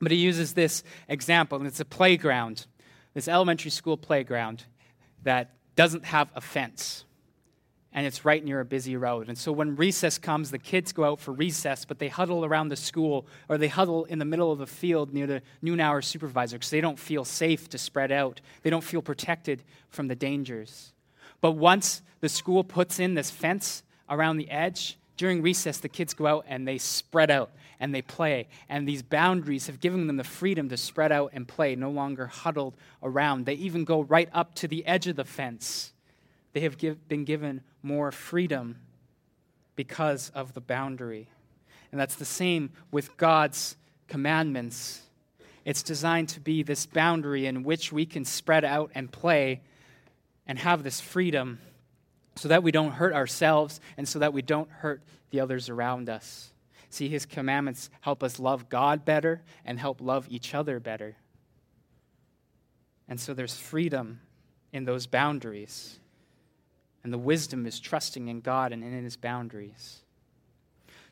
But 0.00 0.12
he 0.12 0.18
uses 0.18 0.54
this 0.54 0.84
example, 1.08 1.58
and 1.58 1.66
it's 1.66 1.80
a 1.80 1.84
playground, 1.84 2.66
this 3.14 3.28
elementary 3.28 3.70
school 3.70 3.96
playground 3.96 4.64
that 5.22 5.50
doesn't 5.74 6.04
have 6.04 6.28
a 6.34 6.40
fence. 6.40 7.04
And 7.92 8.06
it's 8.06 8.26
right 8.26 8.44
near 8.44 8.60
a 8.60 8.64
busy 8.64 8.94
road. 8.94 9.28
And 9.28 9.38
so 9.38 9.52
when 9.52 9.74
recess 9.74 10.18
comes, 10.18 10.50
the 10.50 10.58
kids 10.58 10.92
go 10.92 11.04
out 11.04 11.18
for 11.18 11.32
recess, 11.32 11.86
but 11.86 11.98
they 11.98 12.08
huddle 12.08 12.44
around 12.44 12.68
the 12.68 12.76
school 12.76 13.26
or 13.48 13.56
they 13.56 13.68
huddle 13.68 14.04
in 14.04 14.18
the 14.18 14.26
middle 14.26 14.52
of 14.52 14.58
the 14.58 14.66
field 14.66 15.14
near 15.14 15.26
the 15.26 15.40
noon 15.62 15.80
hour 15.80 16.02
supervisor 16.02 16.58
because 16.58 16.68
they 16.68 16.82
don't 16.82 16.98
feel 16.98 17.24
safe 17.24 17.70
to 17.70 17.78
spread 17.78 18.12
out. 18.12 18.42
They 18.62 18.68
don't 18.68 18.84
feel 18.84 19.00
protected 19.00 19.62
from 19.88 20.08
the 20.08 20.14
dangers. 20.14 20.92
But 21.40 21.52
once 21.52 22.02
the 22.20 22.28
school 22.28 22.64
puts 22.64 22.98
in 22.98 23.14
this 23.14 23.30
fence 23.30 23.82
around 24.08 24.36
the 24.36 24.50
edge, 24.50 24.98
during 25.16 25.42
recess, 25.42 25.78
the 25.78 25.88
kids 25.88 26.14
go 26.14 26.26
out 26.26 26.44
and 26.48 26.66
they 26.68 26.78
spread 26.78 27.30
out 27.30 27.50
and 27.80 27.94
they 27.94 28.02
play. 28.02 28.48
And 28.68 28.86
these 28.86 29.02
boundaries 29.02 29.66
have 29.66 29.80
given 29.80 30.06
them 30.06 30.16
the 30.16 30.24
freedom 30.24 30.68
to 30.68 30.76
spread 30.76 31.12
out 31.12 31.30
and 31.32 31.48
play, 31.48 31.74
no 31.74 31.90
longer 31.90 32.26
huddled 32.26 32.76
around. 33.02 33.46
They 33.46 33.54
even 33.54 33.84
go 33.84 34.02
right 34.02 34.28
up 34.32 34.54
to 34.56 34.68
the 34.68 34.86
edge 34.86 35.06
of 35.06 35.16
the 35.16 35.24
fence. 35.24 35.92
They 36.52 36.60
have 36.60 36.78
give, 36.78 37.08
been 37.08 37.24
given 37.24 37.62
more 37.82 38.12
freedom 38.12 38.76
because 39.74 40.30
of 40.34 40.54
the 40.54 40.60
boundary. 40.60 41.28
And 41.92 42.00
that's 42.00 42.16
the 42.16 42.24
same 42.24 42.70
with 42.90 43.16
God's 43.16 43.76
commandments. 44.08 45.02
It's 45.64 45.82
designed 45.82 46.28
to 46.30 46.40
be 46.40 46.62
this 46.62 46.86
boundary 46.86 47.46
in 47.46 47.62
which 47.62 47.92
we 47.92 48.06
can 48.06 48.24
spread 48.24 48.64
out 48.64 48.90
and 48.94 49.10
play 49.10 49.62
and 50.46 50.58
have 50.58 50.82
this 50.82 51.00
freedom 51.00 51.58
so 52.36 52.48
that 52.48 52.62
we 52.62 52.70
don't 52.70 52.92
hurt 52.92 53.14
ourselves 53.14 53.80
and 53.96 54.08
so 54.08 54.18
that 54.18 54.32
we 54.32 54.42
don't 54.42 54.70
hurt 54.70 55.02
the 55.30 55.40
others 55.40 55.68
around 55.68 56.08
us. 56.08 56.52
See, 56.90 57.08
his 57.08 57.26
commandments 57.26 57.90
help 58.00 58.22
us 58.22 58.38
love 58.38 58.68
God 58.68 59.04
better 59.04 59.42
and 59.64 59.78
help 59.78 60.00
love 60.00 60.26
each 60.30 60.54
other 60.54 60.78
better. 60.78 61.16
And 63.08 63.20
so 63.20 63.34
there's 63.34 63.56
freedom 63.56 64.20
in 64.72 64.84
those 64.84 65.06
boundaries. 65.06 65.98
And 67.02 67.12
the 67.12 67.18
wisdom 67.18 67.66
is 67.66 67.80
trusting 67.80 68.28
in 68.28 68.40
God 68.40 68.72
and 68.72 68.82
in 68.82 69.04
his 69.04 69.16
boundaries. 69.16 70.02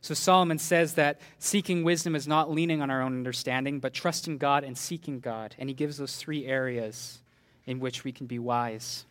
So 0.00 0.12
Solomon 0.12 0.58
says 0.58 0.94
that 0.94 1.20
seeking 1.38 1.82
wisdom 1.82 2.14
is 2.14 2.28
not 2.28 2.50
leaning 2.50 2.82
on 2.82 2.90
our 2.90 3.00
own 3.00 3.16
understanding, 3.16 3.80
but 3.80 3.94
trusting 3.94 4.38
God 4.38 4.62
and 4.62 4.76
seeking 4.76 5.18
God. 5.18 5.54
And 5.58 5.68
he 5.68 5.74
gives 5.74 5.96
those 5.96 6.16
three 6.16 6.44
areas 6.46 7.22
in 7.64 7.80
which 7.80 8.04
we 8.04 8.12
can 8.12 8.26
be 8.26 8.38
wise. 8.38 9.06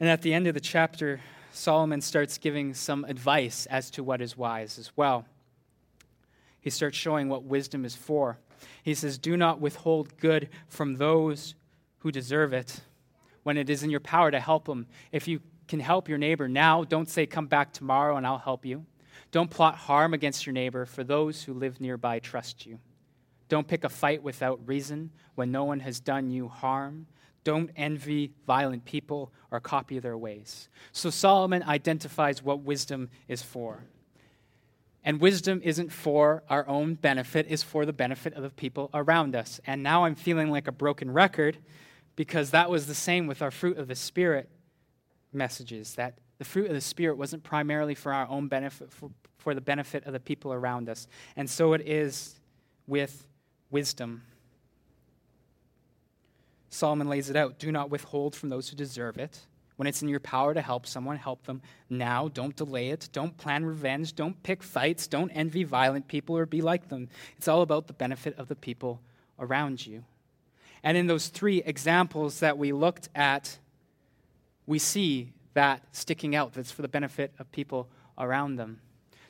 And 0.00 0.08
at 0.08 0.22
the 0.22 0.34
end 0.34 0.46
of 0.46 0.54
the 0.54 0.60
chapter, 0.60 1.20
Solomon 1.52 2.00
starts 2.00 2.38
giving 2.38 2.74
some 2.74 3.04
advice 3.04 3.66
as 3.66 3.90
to 3.92 4.02
what 4.02 4.20
is 4.20 4.36
wise 4.36 4.78
as 4.78 4.90
well. 4.96 5.24
He 6.60 6.70
starts 6.70 6.96
showing 6.96 7.28
what 7.28 7.44
wisdom 7.44 7.84
is 7.84 7.94
for. 7.94 8.38
He 8.82 8.94
says, 8.94 9.18
Do 9.18 9.36
not 9.36 9.60
withhold 9.60 10.16
good 10.18 10.48
from 10.68 10.96
those 10.96 11.54
who 11.98 12.10
deserve 12.10 12.52
it 12.52 12.80
when 13.44 13.56
it 13.56 13.70
is 13.70 13.82
in 13.82 13.90
your 13.90 14.00
power 14.00 14.30
to 14.30 14.40
help 14.40 14.64
them. 14.64 14.86
If 15.12 15.28
you 15.28 15.40
can 15.68 15.80
help 15.80 16.08
your 16.08 16.18
neighbor 16.18 16.48
now, 16.48 16.84
don't 16.84 17.08
say, 17.08 17.26
Come 17.26 17.46
back 17.46 17.72
tomorrow 17.72 18.16
and 18.16 18.26
I'll 18.26 18.38
help 18.38 18.64
you. 18.64 18.84
Don't 19.30 19.50
plot 19.50 19.76
harm 19.76 20.14
against 20.14 20.46
your 20.46 20.52
neighbor, 20.52 20.86
for 20.86 21.04
those 21.04 21.42
who 21.42 21.54
live 21.54 21.80
nearby 21.80 22.18
trust 22.18 22.66
you. 22.66 22.78
Don't 23.48 23.68
pick 23.68 23.84
a 23.84 23.88
fight 23.88 24.22
without 24.22 24.66
reason 24.66 25.10
when 25.34 25.52
no 25.52 25.64
one 25.64 25.80
has 25.80 26.00
done 26.00 26.30
you 26.30 26.48
harm. 26.48 27.06
Don't 27.44 27.70
envy 27.76 28.32
violent 28.46 28.84
people 28.84 29.32
or 29.50 29.60
copy 29.60 29.98
their 29.98 30.16
ways. 30.16 30.68
So 30.92 31.10
Solomon 31.10 31.62
identifies 31.62 32.42
what 32.42 32.60
wisdom 32.60 33.10
is 33.28 33.42
for. 33.42 33.84
And 35.04 35.20
wisdom 35.20 35.60
isn't 35.62 35.92
for 35.92 36.42
our 36.48 36.66
own 36.66 36.94
benefit, 36.94 37.46
it's 37.50 37.62
for 37.62 37.84
the 37.84 37.92
benefit 37.92 38.32
of 38.34 38.42
the 38.42 38.50
people 38.50 38.88
around 38.94 39.36
us. 39.36 39.60
And 39.66 39.82
now 39.82 40.04
I'm 40.04 40.14
feeling 40.14 40.50
like 40.50 40.66
a 40.66 40.72
broken 40.72 41.10
record 41.10 41.58
because 42.16 42.50
that 42.52 42.70
was 42.70 42.86
the 42.86 42.94
same 42.94 43.26
with 43.26 43.42
our 43.42 43.50
fruit 43.50 43.76
of 43.76 43.86
the 43.86 43.94
Spirit 43.94 44.48
messages 45.32 45.94
that 45.96 46.18
the 46.38 46.44
fruit 46.44 46.66
of 46.66 46.74
the 46.74 46.80
Spirit 46.80 47.16
wasn't 47.16 47.42
primarily 47.42 47.94
for 47.94 48.12
our 48.12 48.26
own 48.28 48.48
benefit, 48.48 48.92
for, 48.92 49.10
for 49.36 49.54
the 49.54 49.60
benefit 49.60 50.04
of 50.06 50.12
the 50.12 50.20
people 50.20 50.52
around 50.52 50.88
us. 50.88 51.06
And 51.36 51.48
so 51.48 51.74
it 51.74 51.82
is 51.86 52.40
with 52.86 53.26
wisdom. 53.70 54.22
Solomon 56.74 57.08
lays 57.08 57.30
it 57.30 57.36
out 57.36 57.58
do 57.58 57.70
not 57.70 57.88
withhold 57.90 58.34
from 58.34 58.48
those 58.48 58.68
who 58.68 58.76
deserve 58.76 59.16
it. 59.16 59.38
When 59.76 59.86
it's 59.86 60.02
in 60.02 60.08
your 60.08 60.20
power 60.20 60.54
to 60.54 60.60
help 60.60 60.86
someone, 60.86 61.16
help 61.16 61.46
them 61.46 61.62
now. 61.88 62.28
Don't 62.28 62.54
delay 62.54 62.90
it. 62.90 63.08
Don't 63.12 63.36
plan 63.36 63.64
revenge. 63.64 64.14
Don't 64.14 64.40
pick 64.42 64.62
fights. 64.62 65.06
Don't 65.06 65.30
envy 65.30 65.64
violent 65.64 66.06
people 66.08 66.36
or 66.36 66.46
be 66.46 66.60
like 66.60 66.88
them. 66.88 67.08
It's 67.36 67.48
all 67.48 67.62
about 67.62 67.86
the 67.86 67.92
benefit 67.92 68.36
of 68.38 68.48
the 68.48 68.56
people 68.56 69.00
around 69.38 69.86
you. 69.86 70.04
And 70.82 70.96
in 70.96 71.06
those 71.06 71.28
three 71.28 71.62
examples 71.64 72.40
that 72.40 72.58
we 72.58 72.72
looked 72.72 73.08
at, 73.14 73.58
we 74.66 74.78
see 74.78 75.32
that 75.54 75.82
sticking 75.92 76.36
out 76.36 76.54
that's 76.54 76.70
for 76.70 76.82
the 76.82 76.88
benefit 76.88 77.32
of 77.38 77.50
people 77.50 77.88
around 78.18 78.56
them. 78.56 78.80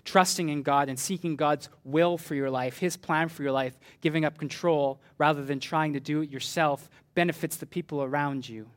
Trusting 0.04 0.50
in 0.50 0.62
God 0.62 0.90
and 0.90 0.98
seeking 0.98 1.36
God's 1.36 1.70
will 1.82 2.18
for 2.18 2.34
your 2.34 2.50
life, 2.50 2.78
His 2.78 2.96
plan 2.96 3.30
for 3.30 3.42
your 3.42 3.52
life, 3.52 3.78
giving 4.02 4.26
up 4.26 4.36
control 4.36 5.00
rather 5.16 5.42
than 5.42 5.60
trying 5.60 5.94
to 5.94 6.00
do 6.00 6.20
it 6.20 6.30
yourself, 6.30 6.90
benefits 7.14 7.56
the 7.56 7.66
people 7.66 8.02
around 8.02 8.48
you. 8.48 8.68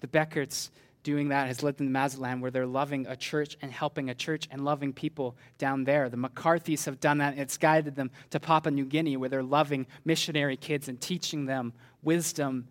The 0.00 0.06
Beckerts 0.06 0.70
doing 1.02 1.28
that 1.28 1.46
has 1.48 1.62
led 1.62 1.76
them 1.76 1.86
to 1.86 1.92
Mazatlan, 1.92 2.40
where 2.40 2.50
they're 2.50 2.66
loving 2.66 3.06
a 3.06 3.14
church 3.14 3.56
and 3.60 3.70
helping 3.70 4.08
a 4.08 4.14
church 4.14 4.48
and 4.50 4.64
loving 4.64 4.92
people 4.92 5.36
down 5.58 5.84
there. 5.84 6.08
The 6.08 6.16
McCarthys 6.16 6.86
have 6.86 6.98
done 6.98 7.18
that, 7.18 7.32
and 7.32 7.40
it's 7.40 7.58
guided 7.58 7.94
them 7.94 8.10
to 8.30 8.40
Papua 8.40 8.72
New 8.72 8.86
Guinea, 8.86 9.16
where 9.16 9.28
they're 9.28 9.42
loving 9.42 9.86
missionary 10.04 10.56
kids 10.56 10.88
and 10.88 11.00
teaching 11.00 11.44
them 11.44 11.74
wisdom 12.02 12.68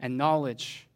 and 0.00 0.18
knowledge 0.18 0.86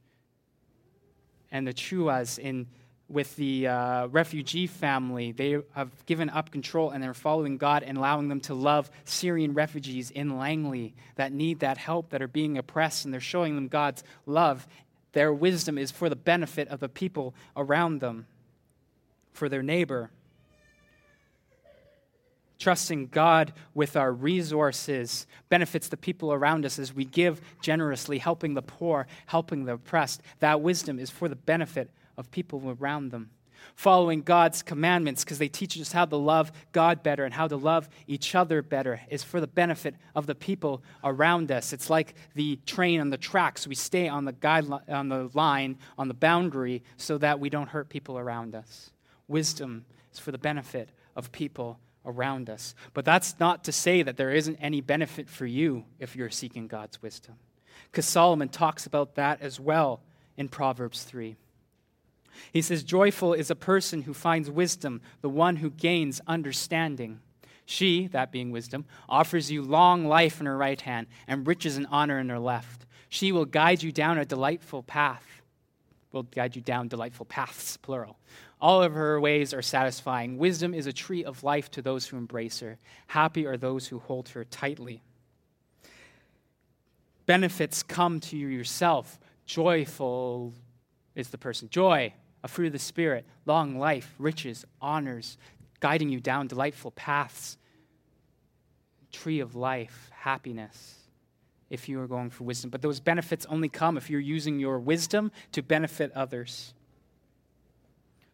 and 1.52 1.66
the 1.66 1.72
Chuas 1.72 2.38
in 2.38 2.66
with 3.11 3.35
the 3.37 3.66
uh, 3.66 4.07
refugee 4.07 4.66
family. 4.66 5.33
They 5.33 5.59
have 5.73 5.90
given 6.07 6.31
up 6.31 6.51
control 6.51 6.90
and 6.90 7.03
they're 7.03 7.12
following 7.12 7.59
God 7.59 7.83
and 7.83 7.99
allowing 7.99 8.29
them 8.29 8.40
to 8.42 8.55
love 8.55 8.90
Syrian 9.05 9.53
refugees 9.53 10.11
in 10.11 10.38
Langley 10.38 10.94
that 11.16 11.33
need 11.33 11.61
that 11.61 11.77
help, 11.77 12.11
that 12.11 12.23
are 12.23 12.29
being 12.29 12.57
oppressed, 12.57 13.05
and 13.05 13.12
they're 13.12 13.20
showing 13.20 13.57
them 13.57 13.68
God's 13.68 14.05
love. 14.27 14.66
Their 15.12 15.33
wisdom 15.33 15.77
is 15.77 15.90
for 15.90 16.09
the 16.09 16.16
benefit 16.16 16.68
of 16.68 16.79
the 16.79 16.88
people 16.88 17.35
around 17.57 18.01
them, 18.01 18.27
for 19.33 19.49
their 19.49 19.62
neighbor. 19.62 20.11
Trusting 22.61 23.07
God 23.07 23.55
with 23.75 23.96
our 23.96 24.12
resources 24.12 25.27
benefits 25.49 25.88
the 25.88 25.96
people 25.96 26.33
around 26.33 26.66
us 26.66 26.79
as 26.79 26.94
we 26.94 27.07
give 27.07 27.40
generously, 27.62 28.18
helping 28.18 28.55
the 28.55 28.62
poor, 28.62 29.07
helping 29.27 29.64
the 29.64 29.73
oppressed. 29.73 30.20
That 30.40 30.61
wisdom 30.61 30.99
is 30.99 31.11
for 31.11 31.29
the 31.29 31.37
benefit 31.37 31.90
of 32.20 32.30
people 32.30 32.76
around 32.78 33.11
them. 33.11 33.30
Following 33.74 34.22
God's 34.22 34.62
commandments, 34.62 35.24
because 35.24 35.38
they 35.38 35.48
teach 35.48 35.78
us 35.80 35.92
how 35.92 36.04
to 36.04 36.16
love 36.16 36.52
God 36.72 37.02
better 37.02 37.24
and 37.24 37.35
how 37.35 37.48
to 37.48 37.56
love 37.56 37.88
each 38.06 38.35
other 38.35 38.62
better, 38.62 39.00
is 39.11 39.22
for 39.22 39.40
the 39.40 39.46
benefit 39.46 39.96
of 40.14 40.26
the 40.26 40.35
people 40.35 40.83
around 41.04 41.50
us. 41.50 41.72
It's 41.72 41.90
like 41.90 42.14
the 42.35 42.59
train 42.64 43.00
on 43.00 43.11
the 43.11 43.18
tracks. 43.18 43.66
We 43.66 43.74
stay 43.74 44.09
on 44.09 44.24
the, 44.24 44.33
guide, 44.33 44.66
on 44.88 45.09
the 45.09 45.30
line, 45.35 45.78
on 45.98 46.09
the 46.09 46.14
boundary, 46.14 46.83
so 46.96 47.18
that 47.18 47.40
we 47.40 47.50
don't 47.50 47.68
hurt 47.68 47.88
people 47.88 48.18
around 48.18 48.54
us. 48.54 48.92
Wisdom 49.28 49.85
is 50.12 50.18
for 50.18 50.33
the 50.33 50.38
benefit 50.38 50.90
of 51.16 51.33
people 51.33 51.78
around 52.06 52.48
us. 52.48 52.74
But 52.94 53.04
that's 53.04 53.38
not 53.38 53.64
to 53.64 53.72
say 53.72 54.02
that 54.02 54.16
there 54.16 54.30
isn't 54.30 54.56
any 54.56 54.80
benefit 54.80 55.28
for 55.28 55.46
you 55.46 55.85
if 55.98 56.16
you're 56.16 56.30
seeking 56.30 56.66
God's 56.66 57.02
wisdom. 57.02 57.35
Because 57.90 58.06
Solomon 58.06 58.48
talks 58.48 58.87
about 58.87 59.16
that 59.16 59.42
as 59.42 59.61
well 59.61 60.00
in 60.37 60.48
Proverbs 60.48 61.04
3. 61.04 61.37
He 62.53 62.62
says, 62.62 62.83
Joyful 62.83 63.35
is 63.35 63.50
a 63.50 63.57
person 63.57 64.03
who 64.03 64.14
finds 64.14 64.50
wisdom, 64.50 65.00
the 65.20 65.29
one 65.29 65.57
who 65.57 65.70
gains 65.70 66.20
understanding. 66.26 67.20
She, 67.64 68.09
that 68.09 68.33
being 68.33 68.50
wisdom, 68.50 68.85
offers 69.09 69.50
you 69.50 69.62
long 69.62 70.07
life 70.07 70.40
in 70.40 70.46
her 70.46 70.57
right 70.57 70.81
hand 70.81 71.07
and 71.29 71.46
riches 71.46 71.76
and 71.76 71.87
honor 71.90 72.18
in 72.18 72.29
her 72.29 72.38
left. 72.38 72.85
She 73.09 73.31
will 73.31 73.44
guide 73.44 73.83
you 73.83 73.92
down 73.92 74.18
a 74.18 74.24
delightful 74.24 74.83
path. 74.83 75.24
Will 76.12 76.24
guide 76.24 76.57
you 76.57 76.62
down 76.62 76.88
delightful 76.88 77.26
paths, 77.26 77.76
plural. 77.76 78.18
All 78.61 78.83
of 78.83 78.92
her 78.92 79.20
ways 79.20 79.55
are 79.55 79.62
satisfying. 79.62 80.37
Wisdom 80.37 80.74
is 80.74 80.87
a 80.87 80.92
tree 80.92 81.24
of 81.24 81.44
life 81.44 81.70
to 81.70 81.83
those 81.83 82.07
who 82.07 82.16
embrace 82.16 82.61
her. 82.61 82.79
Happy 83.07 83.46
are 83.46 83.57
those 83.57 83.87
who 83.87 84.00
hold 84.00 84.31
her 84.31 84.44
tightly. 84.44 85.03
Benefits 87.26 87.83
come 87.83 88.18
to 88.20 88.37
you 88.37 88.48
yourself. 88.48 89.20
Joyful 89.46 90.53
is 91.14 91.29
the 91.29 91.38
person. 91.38 91.68
Joy, 91.70 92.12
a 92.42 92.48
fruit 92.48 92.68
of 92.68 92.72
the 92.72 92.79
Spirit, 92.79 93.24
long 93.46 93.79
life, 93.79 94.14
riches, 94.18 94.64
honors, 94.81 95.37
guiding 95.81 96.09
you 96.09 96.20
down 96.20 96.46
delightful 96.46 96.90
paths. 96.92 97.57
Tree 99.12 99.40
of 99.40 99.57
life, 99.57 100.11
happiness, 100.12 100.96
if 101.68 101.88
you 101.88 102.00
are 102.00 102.07
going 102.07 102.31
for 102.31 102.44
wisdom. 102.44 102.70
But 102.70 102.83
those 102.83 103.00
benefits 103.00 103.44
only 103.46 103.68
come 103.68 103.96
if 103.96 104.09
you're 104.09 104.20
using 104.20 104.61
your 104.61 104.79
wisdom 104.79 105.33
to 105.53 105.62
benefit 105.62 106.12
others. 106.14 106.74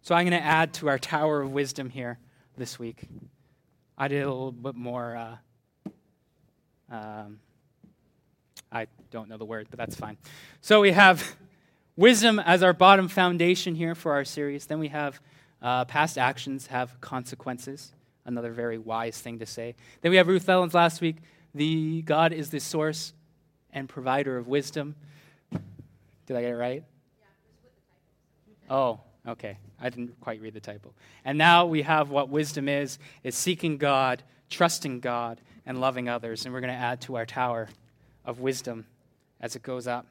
So 0.02 0.14
I'm 0.14 0.28
going 0.28 0.40
to 0.40 0.46
add 0.46 0.74
to 0.74 0.88
our 0.88 0.98
tower 0.98 1.40
of 1.40 1.50
wisdom 1.50 1.90
here 1.90 2.18
this 2.56 2.78
week. 2.78 3.02
I 3.98 4.08
did 4.08 4.22
a 4.22 4.28
little 4.28 4.52
bit 4.52 4.74
more. 4.74 5.16
Uh, 5.16 6.94
um, 6.94 7.40
I 8.70 8.86
don't 9.10 9.28
know 9.28 9.38
the 9.38 9.44
word, 9.44 9.68
but 9.70 9.78
that's 9.78 9.96
fine. 9.96 10.16
So 10.60 10.80
we 10.80 10.92
have 10.92 11.36
wisdom 11.96 12.38
as 12.38 12.62
our 12.62 12.72
bottom 12.72 13.08
foundation 13.08 13.74
here 13.74 13.94
for 13.94 14.12
our 14.12 14.24
series. 14.24 14.66
Then 14.66 14.78
we 14.78 14.88
have 14.88 15.20
uh, 15.62 15.84
past 15.84 16.18
actions 16.18 16.66
have 16.68 17.00
consequences. 17.00 17.92
Another 18.24 18.52
very 18.52 18.78
wise 18.78 19.18
thing 19.20 19.38
to 19.38 19.46
say. 19.46 19.74
Then 20.00 20.10
we 20.10 20.16
have 20.16 20.28
Ruth 20.28 20.46
Ellens 20.46 20.74
last 20.74 21.00
week. 21.00 21.16
The 21.54 22.02
God 22.02 22.32
is 22.32 22.50
the 22.50 22.60
source 22.60 23.12
and 23.72 23.88
provider 23.88 24.36
of 24.36 24.48
wisdom. 24.48 24.96
Did 25.50 26.36
I 26.36 26.42
get 26.42 26.50
it 26.50 26.56
right? 26.56 26.84
Oh, 28.68 29.00
Okay, 29.26 29.58
I 29.80 29.88
didn't 29.90 30.20
quite 30.20 30.40
read 30.40 30.54
the 30.54 30.60
typo. 30.60 30.94
And 31.24 31.36
now 31.36 31.66
we 31.66 31.82
have 31.82 32.10
what 32.10 32.28
wisdom 32.28 32.68
is, 32.68 32.98
is 33.24 33.34
seeking 33.34 33.76
God, 33.76 34.22
trusting 34.48 35.00
God, 35.00 35.40
and 35.64 35.80
loving 35.80 36.08
others. 36.08 36.44
And 36.44 36.54
we're 36.54 36.60
going 36.60 36.72
to 36.72 36.78
add 36.78 37.00
to 37.02 37.16
our 37.16 37.26
tower 37.26 37.68
of 38.24 38.38
wisdom 38.38 38.86
as 39.40 39.56
it 39.56 39.62
goes 39.62 39.88
up. 39.88 40.06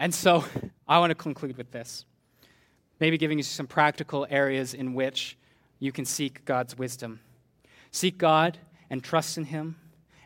And 0.00 0.12
so 0.14 0.44
I 0.88 0.98
want 0.98 1.10
to 1.10 1.14
conclude 1.14 1.56
with 1.56 1.70
this. 1.70 2.04
Maybe 2.98 3.16
giving 3.16 3.38
you 3.38 3.44
some 3.44 3.68
practical 3.68 4.26
areas 4.28 4.74
in 4.74 4.94
which 4.94 5.38
you 5.78 5.92
can 5.92 6.04
seek 6.04 6.44
God's 6.44 6.76
wisdom. 6.76 7.20
Seek 7.92 8.18
God 8.18 8.58
and 8.88 9.04
trust 9.04 9.38
in 9.38 9.44
Him 9.44 9.76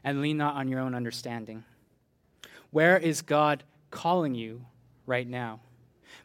and 0.02 0.22
lean 0.22 0.38
not 0.38 0.54
on 0.54 0.68
your 0.68 0.80
own 0.80 0.94
understanding. 0.94 1.64
Where 2.70 2.96
is 2.96 3.20
God 3.20 3.62
calling 3.90 4.34
you 4.34 4.64
right 5.06 5.28
now? 5.28 5.60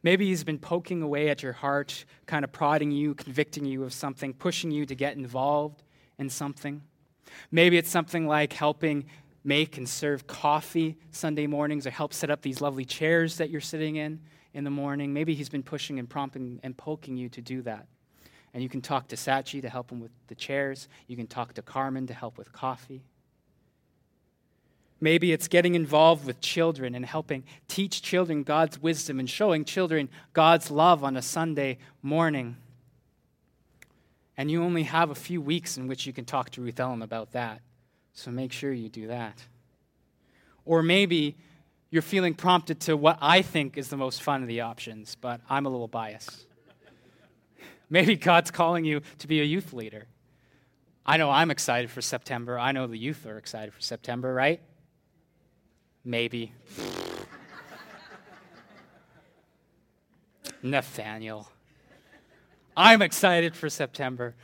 Maybe 0.04 0.28
he's 0.28 0.44
been 0.44 0.60
poking 0.60 1.02
away 1.02 1.30
at 1.30 1.44
your 1.44 1.54
heart, 1.54 2.06
kind 2.26 2.44
of 2.44 2.52
prodding 2.52 2.92
you, 2.92 3.16
convicting 3.16 3.66
you 3.66 3.84
of 3.84 3.94
something, 3.94 4.34
pushing 4.34 4.72
you 4.72 4.86
to 4.86 4.96
get 4.96 5.18
involved 5.18 5.84
in 6.18 6.30
something. 6.30 6.82
Maybe 7.52 7.78
it's 7.78 7.90
something 7.90 8.28
like 8.28 8.54
helping 8.54 9.06
make 9.43 9.78
and 9.78 9.88
serve 9.88 10.28
coffee 10.28 10.97
Sunday 11.12 11.47
mornings 11.47 11.88
or 11.88 11.91
help 11.91 12.13
set 12.13 12.30
up 12.30 12.41
these 12.41 12.62
lovely 12.62 12.86
chairs 12.86 13.38
that 13.38 13.49
you're 13.49 13.62
sitting 13.62 13.95
in 13.95 14.19
in 14.54 14.63
the 14.63 14.69
morning. 14.69 15.13
Maybe 15.13 15.34
he's 15.34 15.49
been 15.49 15.63
pushing 15.63 15.99
and 15.99 16.10
prompting 16.10 16.60
and 16.63 16.75
poking 16.75 17.17
you 17.17 17.30
to 17.30 17.41
do 17.41 17.62
that. 17.63 17.88
And 18.54 18.63
you 18.63 18.69
can 18.69 18.82
talk 18.82 19.08
to 19.10 19.15
Sachi 19.15 19.62
to 19.62 19.69
help 19.69 19.91
him 19.91 19.99
with 19.99 20.12
the 20.28 20.36
chairs. 20.36 20.88
You 21.08 21.15
can 21.15 21.28
talk 21.28 21.54
to 21.54 21.62
Carmen 21.62 22.08
to 22.08 22.13
help 22.13 22.38
with 22.38 22.52
coffee. 22.52 23.04
Maybe 25.02 25.32
it's 25.32 25.47
getting 25.47 25.75
involved 25.75 26.25
with 26.25 26.41
children 26.41 26.93
and 26.93 27.06
helping 27.06 27.43
teach 27.67 28.02
children 28.02 28.43
God's 28.43 28.82
wisdom 28.82 29.19
and 29.19 29.30
showing 29.30 29.63
children 29.63 30.10
God's 30.34 30.69
love 30.69 31.04
on 31.04 31.15
a 31.15 31.21
Sunday 31.21 31.78
morning. 32.02 32.58
And 34.36 34.52
you 34.52 34.63
only 34.63 34.84
have 34.84 35.10
a 35.10 35.15
few 35.15 35.41
weeks 35.41 35.78
in 35.78 35.88
which 35.88 36.06
you 36.06 36.12
can 36.12 36.25
talk 36.25 36.49
to 36.52 36.62
Ruth 36.62 36.80
Ellen 36.80 37.02
about 37.02 37.32
that. 37.32 37.62
So 38.19 38.32
make 38.32 38.51
sure 38.51 38.73
you 38.73 38.89
do 38.89 39.08
that. 39.08 39.41
Or 40.65 40.84
maybe 40.84 41.38
you're 41.89 42.01
feeling 42.01 42.34
prompted 42.34 42.82
to 42.82 42.97
what 42.97 43.17
I 43.21 43.41
think 43.41 43.77
is 43.77 43.88
the 43.88 43.95
most 43.95 44.21
fun 44.21 44.41
of 44.41 44.49
the 44.49 44.60
options, 44.60 45.15
but 45.15 45.39
I'm 45.49 45.65
a 45.65 45.69
little 45.69 45.88
biased. 45.88 46.45
Maybe 47.89 48.17
God's 48.17 48.51
calling 48.51 48.84
you 48.84 49.01
to 49.19 49.27
be 49.27 49.39
a 49.39 49.45
youth 49.45 49.71
leader. 49.71 50.05
I 51.05 51.15
know 51.15 51.32
I'm 51.32 51.49
excited 51.49 51.89
for 51.89 52.01
September. 52.01 52.60
I 52.60 52.73
know 52.73 52.88
the 52.88 52.97
youth 52.97 53.25
are 53.25 53.38
excited 53.38 53.73
for 53.73 53.79
September, 53.79 54.34
right? 54.34 54.60
Maybe. 56.03 56.51
Nathaniel. 60.62 61.49
I'm 62.75 63.01
excited 63.01 63.55
for 63.55 63.69
September. 63.69 64.36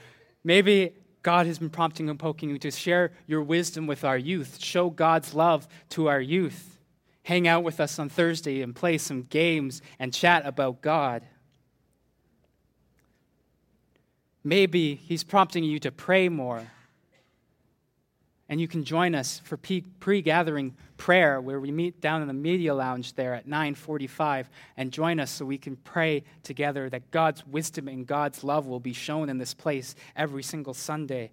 Maybe 0.45 0.93
God 1.25 1.47
has 1.47 1.57
been 1.57 1.71
prompting 1.71 2.07
and 2.07 2.19
poking 2.19 2.51
you 2.51 2.59
to 2.59 2.69
share 2.69 3.11
your 3.25 3.41
wisdom 3.41 3.87
with 3.87 4.03
our 4.03 4.15
youth, 4.15 4.59
show 4.61 4.91
God's 4.91 5.33
love 5.33 5.67
to 5.89 6.07
our 6.07 6.21
youth, 6.21 6.77
hang 7.23 7.47
out 7.47 7.63
with 7.63 7.79
us 7.79 7.97
on 7.97 8.09
Thursday 8.09 8.61
and 8.61 8.75
play 8.75 8.99
some 8.99 9.23
games 9.23 9.81
and 9.97 10.13
chat 10.13 10.45
about 10.45 10.83
God. 10.83 11.25
Maybe 14.43 14.93
He's 14.93 15.23
prompting 15.23 15.63
you 15.63 15.79
to 15.79 15.91
pray 15.91 16.29
more 16.29 16.67
and 18.47 18.61
you 18.61 18.67
can 18.67 18.83
join 18.83 19.15
us 19.15 19.41
for 19.43 19.57
pre-gathering 19.57 20.75
prayer 20.97 21.41
where 21.41 21.59
we 21.59 21.71
meet 21.71 21.99
down 21.99 22.21
in 22.21 22.27
the 22.27 22.33
media 22.33 22.75
lounge 22.75 23.13
there 23.13 23.33
at 23.33 23.47
9:45 23.47 24.49
and 24.77 24.91
join 24.91 25.19
us 25.19 25.31
so 25.31 25.45
we 25.45 25.57
can 25.57 25.75
pray 25.77 26.23
together 26.43 26.89
that 26.89 27.11
God's 27.11 27.45
wisdom 27.47 27.87
and 27.87 28.05
God's 28.05 28.43
love 28.43 28.67
will 28.67 28.79
be 28.79 28.93
shown 28.93 29.29
in 29.29 29.39
this 29.39 29.53
place 29.53 29.95
every 30.15 30.43
single 30.43 30.73
Sunday 30.73 31.31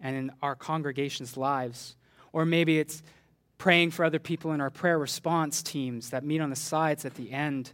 and 0.00 0.16
in 0.16 0.32
our 0.42 0.56
congregation's 0.56 1.36
lives. 1.36 1.96
Or 2.32 2.46
maybe 2.46 2.78
it's 2.78 3.02
praying 3.58 3.90
for 3.90 4.04
other 4.04 4.18
people 4.18 4.52
in 4.52 4.60
our 4.60 4.70
prayer 4.70 4.98
response 4.98 5.62
teams 5.62 6.10
that 6.10 6.24
meet 6.24 6.40
on 6.40 6.50
the 6.50 6.56
sides 6.56 7.04
at 7.04 7.14
the 7.14 7.30
end 7.30 7.72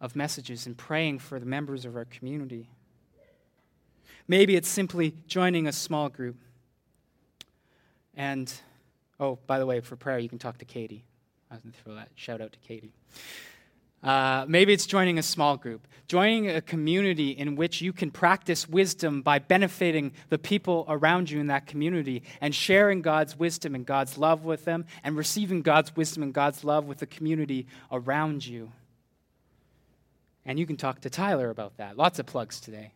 of 0.00 0.14
messages 0.14 0.66
and 0.66 0.76
praying 0.76 1.18
for 1.18 1.40
the 1.40 1.46
members 1.46 1.84
of 1.84 1.96
our 1.96 2.04
community. 2.04 2.68
Maybe 4.28 4.56
it's 4.56 4.68
simply 4.68 5.14
joining 5.26 5.66
a 5.66 5.72
small 5.72 6.10
group 6.10 6.36
and, 8.18 8.52
oh, 9.20 9.38
by 9.46 9.60
the 9.60 9.64
way, 9.64 9.80
for 9.80 9.94
prayer, 9.94 10.18
you 10.18 10.28
can 10.28 10.40
talk 10.40 10.58
to 10.58 10.64
Katie. 10.64 11.04
I 11.50 11.54
was 11.54 11.62
going 11.62 11.72
to 11.72 11.78
throw 11.78 11.94
that 11.94 12.08
shout 12.16 12.40
out 12.40 12.52
to 12.52 12.58
Katie. 12.58 12.92
Uh, 14.02 14.44
maybe 14.48 14.72
it's 14.72 14.86
joining 14.86 15.18
a 15.18 15.22
small 15.22 15.56
group, 15.56 15.86
joining 16.08 16.50
a 16.50 16.60
community 16.60 17.30
in 17.30 17.54
which 17.54 17.80
you 17.80 17.92
can 17.92 18.10
practice 18.10 18.68
wisdom 18.68 19.22
by 19.22 19.38
benefiting 19.38 20.12
the 20.30 20.38
people 20.38 20.84
around 20.88 21.30
you 21.30 21.40
in 21.40 21.46
that 21.46 21.66
community 21.66 22.22
and 22.40 22.54
sharing 22.54 23.02
God's 23.02 23.38
wisdom 23.38 23.74
and 23.74 23.86
God's 23.86 24.18
love 24.18 24.44
with 24.44 24.64
them 24.64 24.84
and 25.02 25.16
receiving 25.16 25.62
God's 25.62 25.94
wisdom 25.96 26.22
and 26.24 26.34
God's 26.34 26.64
love 26.64 26.86
with 26.86 26.98
the 26.98 27.06
community 27.06 27.66
around 27.90 28.44
you. 28.44 28.72
And 30.44 30.58
you 30.58 30.66
can 30.66 30.76
talk 30.76 31.00
to 31.02 31.10
Tyler 31.10 31.50
about 31.50 31.76
that. 31.76 31.96
Lots 31.96 32.18
of 32.18 32.26
plugs 32.26 32.60
today. 32.60 32.92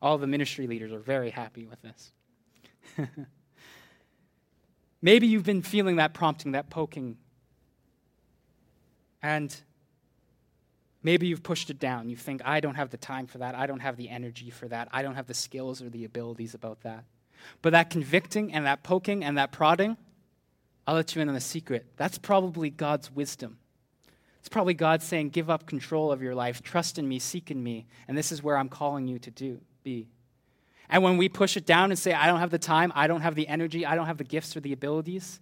All 0.00 0.16
the 0.18 0.26
ministry 0.26 0.66
leaders 0.66 0.92
are 0.92 0.98
very 0.98 1.30
happy 1.30 1.66
with 1.66 1.80
this. 1.82 2.12
Maybe 5.02 5.26
you've 5.26 5.44
been 5.44 5.62
feeling 5.62 5.96
that 5.96 6.14
prompting, 6.14 6.52
that 6.52 6.70
poking. 6.70 7.16
And 9.22 9.54
maybe 11.02 11.26
you've 11.26 11.42
pushed 11.42 11.70
it 11.70 11.78
down. 11.78 12.08
You 12.08 12.16
think, 12.16 12.42
I 12.44 12.60
don't 12.60 12.74
have 12.74 12.90
the 12.90 12.96
time 12.96 13.26
for 13.26 13.38
that. 13.38 13.54
I 13.54 13.66
don't 13.66 13.80
have 13.80 13.96
the 13.96 14.08
energy 14.08 14.50
for 14.50 14.68
that. 14.68 14.88
I 14.92 15.02
don't 15.02 15.14
have 15.14 15.26
the 15.26 15.34
skills 15.34 15.82
or 15.82 15.88
the 15.90 16.04
abilities 16.04 16.54
about 16.54 16.82
that. 16.82 17.04
But 17.62 17.70
that 17.70 17.90
convicting 17.90 18.52
and 18.52 18.66
that 18.66 18.82
poking 18.82 19.22
and 19.22 19.36
that 19.38 19.52
prodding, 19.52 19.96
I'll 20.86 20.94
let 20.94 21.14
you 21.14 21.22
in 21.22 21.28
on 21.28 21.36
a 21.36 21.40
secret. 21.40 21.86
That's 21.96 22.18
probably 22.18 22.70
God's 22.70 23.10
wisdom. 23.10 23.58
It's 24.40 24.48
probably 24.48 24.74
God 24.74 25.02
saying, 25.02 25.30
Give 25.30 25.50
up 25.50 25.66
control 25.66 26.12
of 26.12 26.22
your 26.22 26.34
life, 26.34 26.62
trust 26.62 26.98
in 26.98 27.08
me, 27.08 27.18
seek 27.18 27.50
in 27.50 27.62
me, 27.62 27.86
and 28.06 28.16
this 28.16 28.30
is 28.30 28.42
where 28.42 28.56
I'm 28.56 28.68
calling 28.68 29.08
you 29.08 29.18
to 29.18 29.30
do, 29.30 29.60
be. 29.82 30.08
And 30.88 31.02
when 31.02 31.16
we 31.16 31.28
push 31.28 31.56
it 31.56 31.66
down 31.66 31.90
and 31.90 31.98
say, 31.98 32.12
I 32.12 32.26
don't 32.26 32.40
have 32.40 32.50
the 32.50 32.58
time, 32.58 32.92
I 32.94 33.06
don't 33.06 33.22
have 33.22 33.34
the 33.34 33.48
energy, 33.48 33.84
I 33.84 33.94
don't 33.94 34.06
have 34.06 34.18
the 34.18 34.24
gifts 34.24 34.56
or 34.56 34.60
the 34.60 34.72
abilities, 34.72 35.40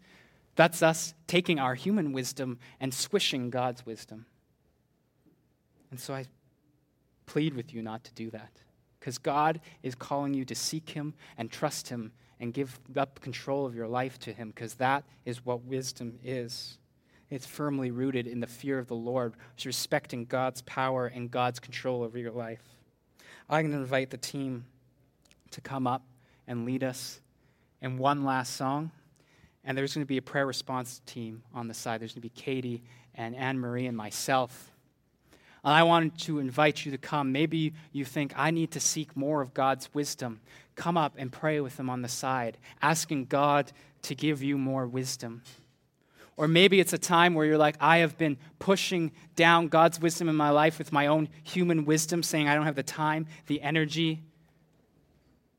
that's 0.57 0.83
us 0.83 1.15
taking 1.27 1.59
our 1.59 1.75
human 1.75 2.13
wisdom 2.13 2.59
and 2.81 2.95
squishing 2.95 3.51
God's 3.51 3.85
wisdom. 3.85 4.27
And 5.91 5.99
so 6.01 6.15
I 6.15 6.27
plead 7.27 7.55
with 7.55 7.75
you 7.75 7.83
not 7.83 8.05
to 8.05 8.15
do 8.15 8.31
that. 8.31 8.51
Because 9.01 9.19
God 9.19 9.61
is 9.83 9.95
calling 9.95 10.33
you 10.33 10.45
to 10.47 10.55
seek 10.55 10.91
Him 10.91 11.15
and 11.37 11.51
trust 11.51 11.89
Him 11.89 12.13
and 12.41 12.55
give 12.55 12.79
up 12.97 13.21
control 13.21 13.67
of 13.67 13.75
your 13.75 13.87
life 13.87 14.19
to 14.21 14.33
Him, 14.33 14.49
because 14.49 14.75
that 14.75 15.05
is 15.25 15.45
what 15.45 15.65
wisdom 15.65 16.19
is. 16.25 16.79
It's 17.31 17.47
firmly 17.47 17.91
rooted 17.91 18.27
in 18.27 18.41
the 18.41 18.47
fear 18.47 18.79
of 18.79 18.87
the 18.87 18.95
Lord, 18.95 19.35
respecting 19.65 20.25
God's 20.25 20.63
power 20.63 21.07
and 21.07 21.31
God's 21.31 21.61
control 21.61 22.03
over 22.03 22.19
your 22.19 22.33
life. 22.33 22.63
I'm 23.49 23.63
going 23.63 23.73
to 23.73 23.79
invite 23.79 24.11
the 24.11 24.17
team 24.17 24.65
to 25.55 25.61
come 25.61 25.87
up 25.87 26.03
and 26.47 26.65
lead 26.65 26.85
us 26.85 27.21
in 27.81 27.99
one 27.99 28.25
last 28.25 28.57
song. 28.57 28.91
And 29.65 29.77
there's 29.79 29.95
going 29.95 30.05
to 30.05 30.09
be 30.09 30.19
a 30.19 30.23
prayer 30.23 30.47
response 30.47 31.01
team 31.07 31.43
on 31.55 31.69
the 31.69 31.75
side. 31.75 32.01
There's 32.01 32.13
going 32.13 32.23
to 32.23 32.29
be 32.29 32.41
Katie 32.41 32.83
and 33.15 33.35
Anne 33.35 33.59
Marie 33.59 33.87
and 33.87 33.97
myself. 33.97 34.71
And 35.65 35.73
I 35.73 35.83
wanted 35.85 36.19
to 36.21 36.41
invite 36.41 36.85
you 36.85 36.93
to 36.93 36.99
come. 36.99 37.33
Maybe 37.33 37.73
you 37.93 38.05
think, 38.05 38.35
I 38.37 38.51
need 38.51 38.73
to 38.73 38.81
seek 38.81 39.17
more 39.17 39.41
of 39.41 39.55
God's 39.55 39.89
wisdom. 39.95 40.41
Come 40.77 40.99
up 40.99 41.15
and 41.17 41.33
pray 41.33 41.61
with 41.61 41.77
them 41.79 41.89
on 41.89 42.03
the 42.03 42.09
side, 42.09 42.59
asking 42.83 43.27
God 43.27 43.73
to 44.03 44.15
give 44.15 44.43
you 44.43 44.59
more 44.59 44.87
wisdom. 44.87 45.43
Or 46.37 46.49
maybe 46.49 46.81
it's 46.81 46.93
a 46.93 46.99
time 46.99 47.35
where 47.35 47.47
you're 47.47 47.57
like, 47.57 47.77
I 47.81 47.99
have 47.99 48.19
been 48.19 48.37
pushing 48.59 49.13
down 49.37 49.69
God's 49.69 50.01
wisdom 50.01 50.29
in 50.29 50.35
my 50.35 50.51
life 50.51 50.79
with 50.79 50.93
my 50.93 51.07
own 51.07 51.29
human 51.45 51.85
wisdom, 51.85 52.23
saying 52.23 52.49
I 52.49 52.55
don't 52.57 52.67
have 52.67 52.75
the 52.75 52.83
time, 52.83 53.27
the 53.47 53.63
energy, 53.63 54.21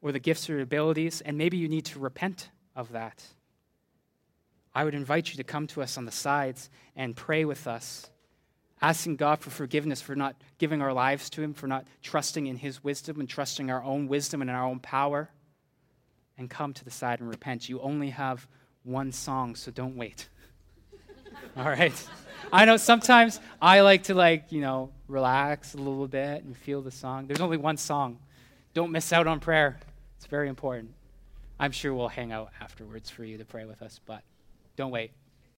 or 0.05 0.11
the 0.11 0.19
gifts 0.19 0.51
or 0.51 0.59
abilities, 0.59 1.21
and 1.21 1.35
maybe 1.35 1.57
you 1.57 1.67
need 1.67 1.83
to 1.83 1.97
repent 1.97 2.51
of 2.75 2.91
that. 2.91 3.23
I 4.75 4.83
would 4.83 4.93
invite 4.93 5.31
you 5.31 5.37
to 5.37 5.43
come 5.43 5.65
to 5.65 5.81
us 5.81 5.97
on 5.97 6.05
the 6.05 6.11
sides 6.11 6.69
and 6.95 7.15
pray 7.15 7.43
with 7.43 7.65
us, 7.65 8.11
asking 8.83 9.15
God 9.15 9.39
for 9.39 9.49
forgiveness 9.49 10.03
for 10.03 10.15
not 10.15 10.35
giving 10.59 10.79
our 10.83 10.93
lives 10.93 11.27
to 11.31 11.41
Him, 11.41 11.55
for 11.55 11.65
not 11.65 11.87
trusting 12.03 12.45
in 12.45 12.55
His 12.55 12.83
wisdom 12.83 13.19
and 13.19 13.27
trusting 13.27 13.71
our 13.71 13.83
own 13.83 14.07
wisdom 14.07 14.43
and 14.43 14.51
our 14.51 14.63
own 14.63 14.77
power, 14.79 15.31
and 16.37 16.51
come 16.51 16.71
to 16.73 16.85
the 16.85 16.91
side 16.91 17.19
and 17.19 17.27
repent. 17.27 17.67
You 17.67 17.81
only 17.81 18.11
have 18.11 18.47
one 18.83 19.11
song, 19.11 19.55
so 19.55 19.71
don't 19.71 19.95
wait. 19.95 20.29
All 21.57 21.65
right? 21.65 22.09
I 22.53 22.65
know 22.65 22.77
sometimes 22.77 23.39
I 23.59 23.81
like 23.81 24.03
to, 24.03 24.13
like, 24.13 24.51
you 24.51 24.61
know, 24.61 24.91
relax 25.07 25.73
a 25.73 25.77
little 25.77 26.07
bit 26.07 26.43
and 26.43 26.55
feel 26.55 26.83
the 26.83 26.91
song. 26.91 27.25
There's 27.25 27.41
only 27.41 27.57
one 27.57 27.77
song. 27.77 28.19
Don't 28.75 28.91
miss 28.91 29.11
out 29.11 29.25
on 29.25 29.39
prayer. 29.39 29.79
It's 30.25 30.31
very 30.31 30.49
important. 30.49 30.89
I'm 31.59 31.71
sure 31.71 31.93
we'll 31.93 32.07
hang 32.07 32.31
out 32.31 32.49
afterwards 32.59 33.11
for 33.11 33.23
you 33.23 33.38
to 33.38 33.45
pray 33.45 33.65
with 33.65 33.83
us, 33.83 33.99
but 34.07 34.23
don't 34.75 34.89
wait. 34.89 35.11